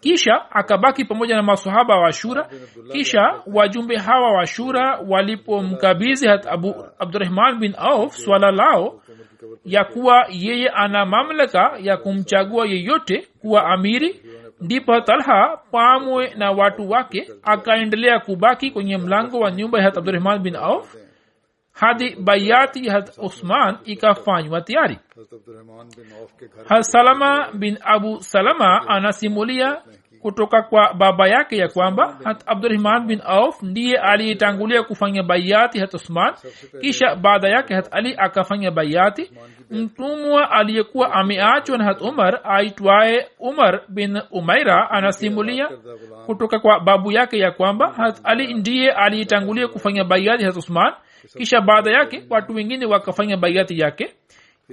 kisha 0.00 0.50
akabaki 0.50 1.04
pamoja 1.04 1.36
na 1.36 1.42
masahaba 1.42 1.96
wa 1.96 2.12
shura 2.12 2.48
kisha 2.92 3.42
wajumbe 3.46 3.96
hawa 3.96 4.32
wa 4.32 4.46
shura 4.46 4.98
walipomkabizi 5.08 6.28
abu 6.28 6.74
abdurahman 6.98 7.58
bin 7.58 7.74
auf 7.78 8.12
swala 8.16 8.50
lao 8.50 9.00
ya 9.64 9.84
kuwa 9.84 10.26
yeye 10.30 10.68
ana 10.68 11.06
mamlaka 11.06 11.72
ya 11.80 11.96
kumchagua 11.96 12.66
yeyote 12.66 13.26
kuwa 13.40 13.64
amiri 13.66 14.20
ndipo 14.60 15.00
talha 15.00 15.58
pamwe 15.70 16.34
na 16.36 16.50
watu 16.50 16.90
wake 16.90 17.28
akaendelea 17.42 18.18
kubaki 18.20 18.70
kwenye 18.70 18.96
mlango 18.98 19.38
wa 19.40 19.50
nyumba 19.50 19.80
ya 19.82 19.86
abdurahman 19.94 20.38
bin 20.42 20.56
auf 20.56 20.96
hadi 21.72 22.16
baiati 22.16 22.86
ya 22.86 22.92
hat 22.92 23.18
uthman 23.18 23.78
ikafanywa 23.84 24.60
tayari 24.60 24.98
hasalama 26.68 27.52
bin 27.52 27.78
abu 27.84 28.22
salama 28.22 28.88
anasimulia 28.88 29.82
kutoka 30.22 30.62
kwa 30.62 30.94
baba 30.94 31.28
yake 31.28 31.56
ya 31.56 31.68
kwamba 31.68 32.18
hat 32.24 32.42
abdurahman 32.46 33.06
bin 33.06 33.20
auf 33.24 33.62
ndiye 33.62 33.98
aliyetangulia 33.98 34.82
kufanya 34.82 35.22
bayati 35.22 35.78
hat 35.80 35.94
usman. 35.94 36.34
Kisha 36.80 37.16
baada 37.16 37.48
yake 37.48 37.74
hat 37.74 37.88
ali 37.90 38.14
akafanya 38.18 38.70
bayati. 38.70 39.30
Mtumwa 39.70 40.50
aliyekuwa 40.50 41.12
ameachwa 41.12 41.78
na 41.78 41.84
hat 41.84 42.00
umar 42.00 42.40
aitwaye 42.44 43.28
umar 43.38 43.80
bin 43.88 44.20
umaira 44.30 44.90
anasimulia 44.90 45.68
kutoka 46.26 46.58
kwa 46.58 46.80
babu 46.80 47.12
yake 47.12 47.38
ya 47.38 47.50
kwamba 47.50 47.92
hat 47.92 48.20
ali 48.24 48.54
ndiye 48.54 48.90
aliyetangulia 48.92 49.68
kufanya 49.68 50.04
bayati 50.04 50.44
hat 50.44 50.56
usman. 50.56 50.92
Kisha 51.38 51.60
baada 51.60 51.90
yake 51.90 52.22
watu 52.30 52.54
wengine 52.54 52.86
wakafanya 52.86 53.36
bayati 53.36 53.78
yake 53.80 54.14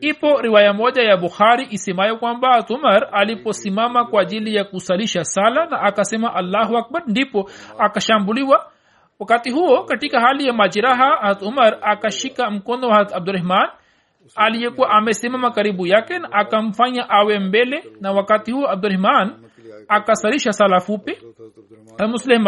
ipo 0.02 0.42
riwaya 0.42 0.74
moja 0.74 1.02
ya 1.02 1.18
bukhari 1.18 1.68
isemayo 1.72 2.18
kwamba 2.18 2.66
umar 2.70 3.10
aliposimama 3.12 4.06
kwa 4.06 4.22
ajili 4.22 4.56
ya 4.56 4.64
kusalisha 4.64 5.24
sala 5.24 5.66
na 5.66 5.82
akasema 5.82 6.36
allahu 6.36 6.78
akbar 6.78 7.04
ndipo 7.08 7.50
akashambuliwa. 7.80 8.72
Wakati 9.20 9.52
huo 9.52 9.84
katika 9.84 10.20
hali 10.20 10.48
ya 10.48 10.54
majiraha 10.54 11.16
hat 11.22 11.42
umar 11.42 11.78
akashika 11.82 12.52
mkono 12.52 12.88
wa 12.88 12.96
hat 12.96 13.14
abdurahman 13.16 13.70
aliyekuwa 14.36 14.90
amesimama 14.90 15.52
karibu 15.52 15.88
yake 15.88 16.20
na 16.20 16.32
akamfanya 16.32 17.10
awe 17.10 17.40
mbele 17.40 17.84
na 18.02 18.12
wakati 18.12 18.52
huo 18.52 18.70
abdurahman 18.70 19.36
akasalisha 19.88 20.52
sala 20.54 20.80
fupi. 20.80 21.18
Muslim 22.08 22.46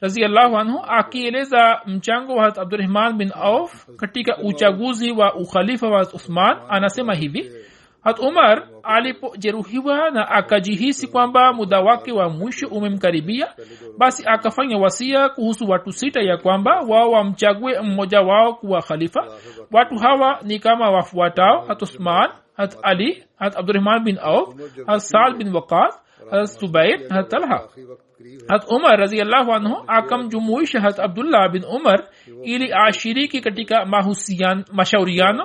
raziallahu 0.00 0.56
anhu 0.58 0.78
akieleza 0.88 1.80
mchango 1.86 2.34
wa 2.34 2.44
hat 2.44 2.58
abdurahman 2.58 3.16
bin 3.18 3.30
auf 3.34 3.86
katika 3.96 4.36
uchaguzi 4.38 5.10
wa 5.12 5.34
ukhalifa 5.34 5.88
wa 5.88 6.00
uthman 6.02 6.56
anasema 6.68 7.14
hivi 7.14 7.50
hat 8.04 8.18
umar 8.18 8.68
alipojeruhiwa 8.82 10.10
na 10.10 10.28
akajihisi 10.28 11.06
kwamba 11.08 11.52
muda 11.52 11.80
wake 11.80 12.12
wa 12.12 12.28
mwisho 12.28 12.68
umemkaribia 12.68 13.48
basi 13.98 14.22
akafanya 14.26 14.78
wasia 14.78 15.28
kuhusu 15.28 15.68
watu 15.70 15.92
sita 15.92 16.20
ya 16.20 16.36
kwamba 16.36 16.80
wao 16.80 17.10
wamchague 17.10 17.80
mmoja 17.80 18.20
wao 18.20 18.54
kuwa 18.54 18.82
khalifa. 18.82 19.26
Watu 19.72 19.96
hawa 19.96 20.38
ni 20.42 20.58
kama 20.58 20.90
wafuatao 20.90 21.64
hat 21.66 21.82
uthman 21.82 22.30
hat 22.56 22.76
ali 22.82 23.24
hat 23.38 23.56
abdurahman 23.56 24.04
bin 24.04 24.18
auf 24.22 24.54
hat 24.86 25.00
saad 25.00 25.36
bin 25.36 25.54
waqas 25.54 26.02
از 26.32 26.58
zubair 26.60 26.98
از 27.10 27.26
talha 27.28 27.60
az 28.48 28.62
umar 28.76 28.98
raziallahu 28.98 29.50
anhu 29.52 29.76
akamjumuisha 29.86 30.80
haz 30.82 30.98
abdullah 31.00 31.52
bin 31.52 31.62
umar 31.62 32.00
ili 32.44 32.68
ashiriki 32.72 33.40
katika 33.40 33.84
mahusian 33.84 34.64
mashauriano 34.72 35.44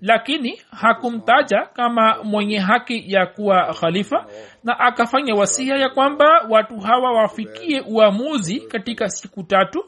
lakini 0.00 0.60
hakumtaja 0.70 1.66
kama 1.74 2.22
mwenye 2.24 2.58
haki 2.58 3.12
ya 3.12 3.26
kuwa 3.26 3.74
khalifa 3.80 4.26
na 4.64 4.78
akafanya 4.80 5.34
wasia 5.34 5.76
ya 5.76 5.88
kwamba 5.88 6.46
watu 6.48 6.78
hawa 6.80 7.12
wafikie 7.12 7.80
uamuzi 7.80 8.60
katika 8.60 9.08
siku 9.08 9.42
tatu 9.42 9.84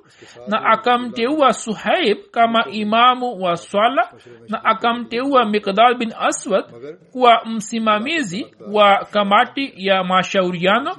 na 0.49 0.65
akamteua 0.65 1.53
suhaib 1.53 2.19
kama 2.31 2.65
imamu 2.71 3.43
wa 3.43 3.57
swala 3.57 4.13
na 4.49 4.65
akamteua 4.65 5.45
mikdal 5.45 5.95
bin 5.95 6.13
aswad 6.19 6.65
kuwa 7.13 7.43
msimamizi 7.45 8.47
wa 8.73 9.05
kamati 9.13 9.73
ya 9.77 10.05
mashauriano 10.05 10.97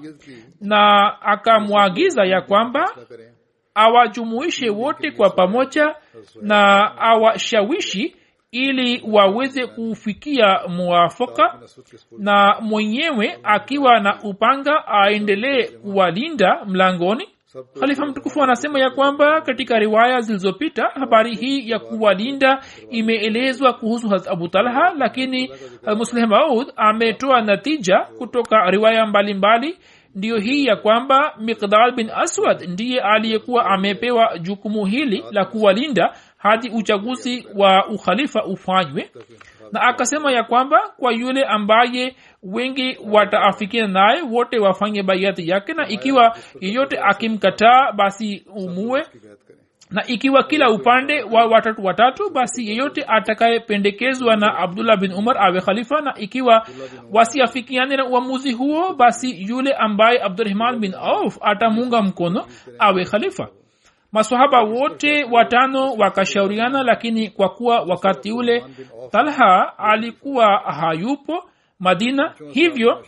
na 0.62 1.12
akamwagiza 1.22 2.24
ya 2.26 2.42
kwamba 2.42 2.90
awajumuishe 3.76 4.70
wote 4.70 5.12
kwa 5.12 5.30
pamoja 5.30 5.96
na 6.42 6.92
awashawishi 6.98 8.16
ili 8.54 9.04
waweze 9.12 9.68
kufikia 9.68 10.60
mwafaka 10.68 11.60
na 12.18 12.56
mwenyewe 12.62 13.40
akiwa 13.44 14.00
na 14.00 14.20
upanga 14.24 14.88
aendelee 14.88 15.64
kuwalinda 15.68 16.66
mlangoni. 16.66 17.28
Halifa 17.82 18.06
mtukufu 18.06 18.44
anasema 18.44 18.80
ya 18.80 18.90
kwamba 18.90 19.42
katika 19.42 19.80
riwaya 19.80 20.22
zilizopita 20.22 20.88
habari 20.94 21.36
hii 21.36 21.70
ya 21.70 21.80
kuwalinda 21.80 22.60
imeelezwa 22.90 23.74
kuhusu 23.74 24.10
harat 24.10 24.28
abu 24.28 24.48
talha 24.48 24.94
lakini 24.98 25.52
musleh 25.98 26.28
maud 26.28 26.68
ametoa 26.76 27.42
natija 27.42 28.00
kutoka 28.18 28.72
riwaya 28.72 29.06
mbalimbali. 29.06 29.78
Ndiyo 30.16 30.38
hii 30.38 30.66
ya 30.66 30.76
kwamba 30.76 31.34
mikdal 31.40 31.92
bin 31.92 32.10
aswad 32.16 32.62
ndiye 32.70 33.02
aliyekuwa 33.02 33.66
amepewa 33.66 34.38
jukumu 34.40 34.86
hili 34.86 35.24
la 35.32 35.46
kuwalinda 35.46 36.14
hadi 36.44 36.70
uchaguzi 36.70 37.48
wa 37.56 37.88
ukhalifa 37.88 38.44
ufanywe. 38.46 39.10
Na 39.72 39.82
akasema 39.82 40.32
ya 40.32 40.44
kwamba 40.44 40.80
kwa 40.98 41.14
yule 41.14 41.44
ambaye 41.44 42.16
wengi 42.44 42.98
wataafikiana 43.12 43.88
naye 43.94 44.22
wote 44.22 44.60
wafanye 44.60 45.04
baiati 45.04 45.50
yake 45.50 45.74
na 45.74 45.88
ikiwa 45.88 46.38
yeyote 46.62 47.00
akimkataa 47.00 47.92
basi 47.92 48.44
umue. 48.56 49.04
Na 49.92 50.08
ikiwa 50.08 50.44
kila 50.44 50.70
upande 50.72 51.24
wa 51.24 51.46
watatu 51.46 51.86
watatu 51.86 52.30
basi 52.30 52.68
yeyote 52.70 53.04
atakayependekezwa 53.08 54.36
na 54.36 54.58
abdullah 54.58 54.98
bin 55.00 55.14
umar 55.14 55.38
awe 55.38 55.62
khalifa. 55.62 56.02
Na 56.02 56.14
ikiwa 56.18 56.68
wasiafikiane 57.12 57.96
na 57.98 58.06
uamuzi 58.06 58.52
huo 58.54 58.94
basi 58.94 59.42
yule 59.50 59.74
ambaye 59.74 60.24
abdurahman 60.24 60.80
bin 60.80 60.94
auf 60.94 61.38
atamunga 61.42 62.02
mkono 62.02 62.46
awe 62.80 63.06
khalifa 63.06 63.48
masahaba 64.14 64.62
wote 64.62 65.24
watano 65.32 65.94
wakashauriana 65.94 66.84
lakini 66.84 67.30
kwa 67.30 67.50
kuwa 67.50 67.82
wakati 67.82 68.32
ule 68.32 68.64
talha 69.12 69.78
alikuwa 69.78 70.58
hayupo 70.58 71.44
madina 71.80 72.34
hivyo 72.54 73.04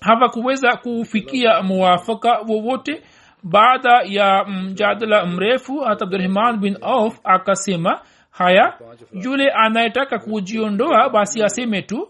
hawakuweza 0.00 0.76
kufikia 0.76 1.62
muwafaka 1.62 2.38
wowote. 2.48 3.02
Baada 3.42 4.02
ya 4.04 4.44
mjadala 4.44 5.26
mrefu 5.26 5.78
hata 5.78 6.04
abdurahman 6.04 6.56
bin 6.60 6.76
auf 6.82 7.20
akasema 7.24 8.00
haya 8.30 8.74
yule 9.12 9.50
anayetaka 9.50 10.18
kujiondoa 10.18 11.08
basi 11.10 11.42
aseme 11.42 11.82
tu. 11.82 12.08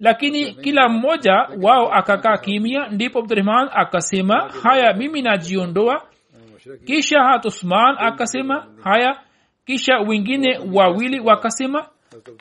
Lakini 0.00 0.52
kila 0.54 0.88
mmoja 0.88 1.48
wao 1.62 1.92
akakaa 1.92 2.36
kimia 2.36 2.88
ndipo 2.88 3.18
abdurahman 3.18 3.68
akasema 3.72 4.50
haya 4.62 4.92
mimi 4.94 5.22
najiondoa 5.22 6.02
kisha 6.84 7.22
hatusman 7.22 7.96
akasema 7.98 8.66
haya. 8.84 9.20
Kisha 9.66 9.98
wengine 9.98 10.58
wawili 10.72 11.20
wakasema 11.20 11.88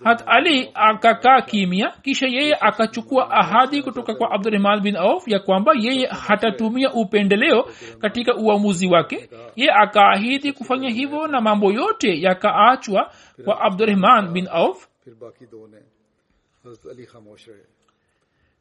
hat 0.04 0.24
ali 0.26 0.72
akakaa 0.74 1.42
kimya. 1.42 1.92
Kisha 2.02 2.28
yeye 2.28 2.56
akachukua 2.60 3.32
ahadi 3.32 3.84
kutoka 3.84 4.16
kwa 4.16 4.32
abdurahman 4.32 4.82
bin 4.82 4.96
auf 4.96 5.28
ya 5.28 5.40
kwamba 5.40 5.74
yeye 5.80 6.08
hatatumia 6.08 6.94
upendeleo 6.94 7.66
katika 8.00 8.36
uamuzi 8.36 8.88
wake. 8.88 9.30
Ye 9.56 9.72
akaahidi 9.72 10.54
kufanya 10.54 10.90
hivyo 10.90 11.28
na 11.28 11.42
mambo 11.42 11.72
yote 11.72 12.22
yakaachwa 12.22 13.12
kwa 13.46 13.62
abdurahman 13.62 14.32
bin 14.34 14.48
auf. 14.52 14.88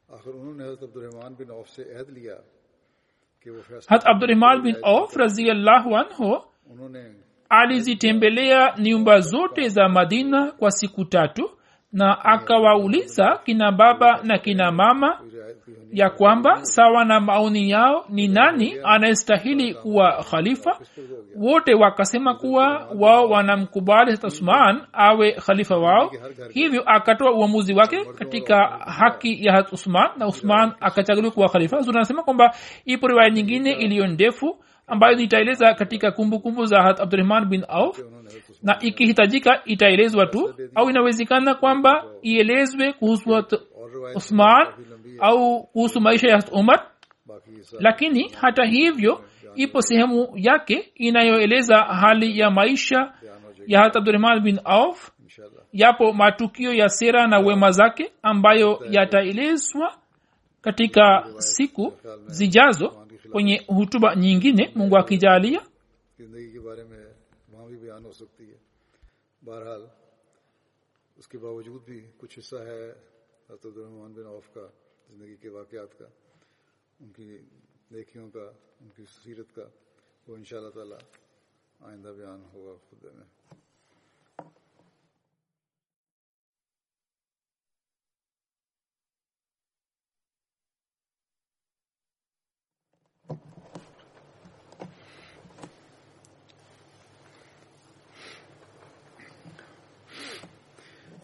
آخر 0.09 0.31
hat 3.87 4.07
abdurahman 4.07 4.61
bin 4.61 4.75
auf 4.83 5.15
raziallahu 5.15 5.95
anhu 5.97 6.41
alizitembelea 7.49 8.75
nyumba 8.79 9.19
zote 9.19 9.69
za 9.69 9.89
madina 9.89 10.51
kwa 10.51 10.71
siku 10.71 11.05
tatu 11.05 11.49
na 11.93 12.25
akawauliza 12.25 13.39
kina 13.45 13.71
baba 13.71 14.19
na 14.23 14.37
kina 14.37 14.71
mama 14.71 15.19
ya 15.91 16.09
kwamba 16.09 16.65
sawa 16.65 17.05
na 17.05 17.19
maoni 17.19 17.69
yao 17.69 18.05
ni 18.09 18.27
nani 18.27 18.75
anayestahili 18.83 19.73
kuwa 19.73 20.23
khalifa? 20.31 20.79
Wote 21.35 21.73
wakasema 21.73 22.33
kuwa 22.35 22.87
wao 22.99 23.29
wanamkubali 23.29 24.11
hata 24.11 24.27
usman 24.27 24.81
awe 24.93 25.31
khalifa 25.31 25.77
wao. 25.77 26.11
Hivyo 26.51 26.83
akatoa 26.85 27.31
uamuzi 27.31 27.73
wake 27.73 28.05
katika 28.05 28.67
haki 28.99 29.45
ya 29.45 29.53
hat 29.53 29.73
usman 29.73 30.09
na 30.17 30.27
usman 30.27 30.71
akachaguliwa 30.79 31.33
kuwa 31.33 31.49
khalifa. 31.49 31.77
Anasema 31.77 32.23
kwamba 32.23 32.55
ipo 32.85 33.07
riwaya 33.07 33.29
nyingine 33.29 33.71
iliyo 33.71 34.07
ndefu 34.07 34.57
ambayo 34.87 35.15
nitaeleza 35.15 35.73
katika 35.73 36.11
kumbukumbu 36.11 36.39
kumbu 36.39 36.65
za 36.65 36.81
hat 36.81 36.99
abdurahman 36.99 37.45
bin 37.45 37.65
auf 37.67 37.99
na 38.63 38.79
ikihitajika 38.79 39.61
itaelezwa 39.65 40.25
tu 40.25 40.53
au 40.75 40.89
inawezekana 40.89 41.55
kwamba 41.55 42.05
ielezwe 42.21 42.93
kuhusu 42.93 43.43
uthman 44.15 44.67
au 45.19 45.63
kuhusu 45.63 46.01
maisha 46.01 46.27
ya 46.27 46.43
umar 46.51 46.87
lakini 47.79 48.29
hata 48.41 48.65
hivyo 48.65 49.23
ipo 49.55 49.81
sehemu 49.81 50.29
yake 50.35 50.91
inayoeleza 50.95 51.77
hali 51.77 52.39
ya 52.39 52.51
maisha 52.51 53.13
ya 53.67 53.79
hat 53.79 53.95
abdurahman 53.95 54.39
bin 54.39 54.59
auf. 54.63 55.11
Yapo 55.73 56.13
matukio 56.13 56.73
ya 56.73 56.89
sera 56.89 57.27
na 57.27 57.39
wema 57.39 57.71
zake 57.71 58.11
ambayo 58.23 58.79
yataelezwa 58.89 59.97
katika 60.61 61.25
siku 61.37 61.93
zijazo 62.25 63.07
kwenye 63.31 63.63
hutuba 63.67 64.15
nyingine 64.15 64.71
mungu 64.75 64.97
akijalia. 64.97 65.61
भी 67.73 67.89
बयान 67.89 68.05
हो 68.05 68.13
सकती 68.13 68.45
है। 68.45 68.59
बहरहाल, 69.41 69.83
उसके 71.17 71.37
बावजूद 71.37 71.81
भी 71.83 71.99
कुछ 72.21 72.31
हिस्सा 72.37 72.61
है 72.61 72.83
हजरतरहमान 73.49 74.13
बिन 74.13 74.27
औफ 74.29 74.47
का, 74.53 74.65
ज़िंदगी 75.09 75.37
के 75.41 75.49
वाकयात 75.49 75.91
का, 75.93 76.07
उनकी 77.01 77.25
नेकियों 77.89 78.29
का, 78.29 78.45
उनकी 78.81 79.03
सीरत 79.05 79.49
का, 79.57 79.65
वो 80.25 80.37
इन 80.37 80.43
ताला 80.45 80.99
आइंदा 81.81 82.11
बयान 82.13 82.41
होगा 82.53 82.73
खुद 82.87 83.01
में। 83.17 83.27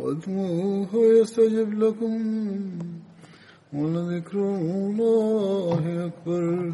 وادعوه 0.00 0.88
يستجب 0.94 1.78
لكم 1.78 2.20
ولذكر 3.72 4.38
الله 4.38 6.06
أكبر 6.06 6.72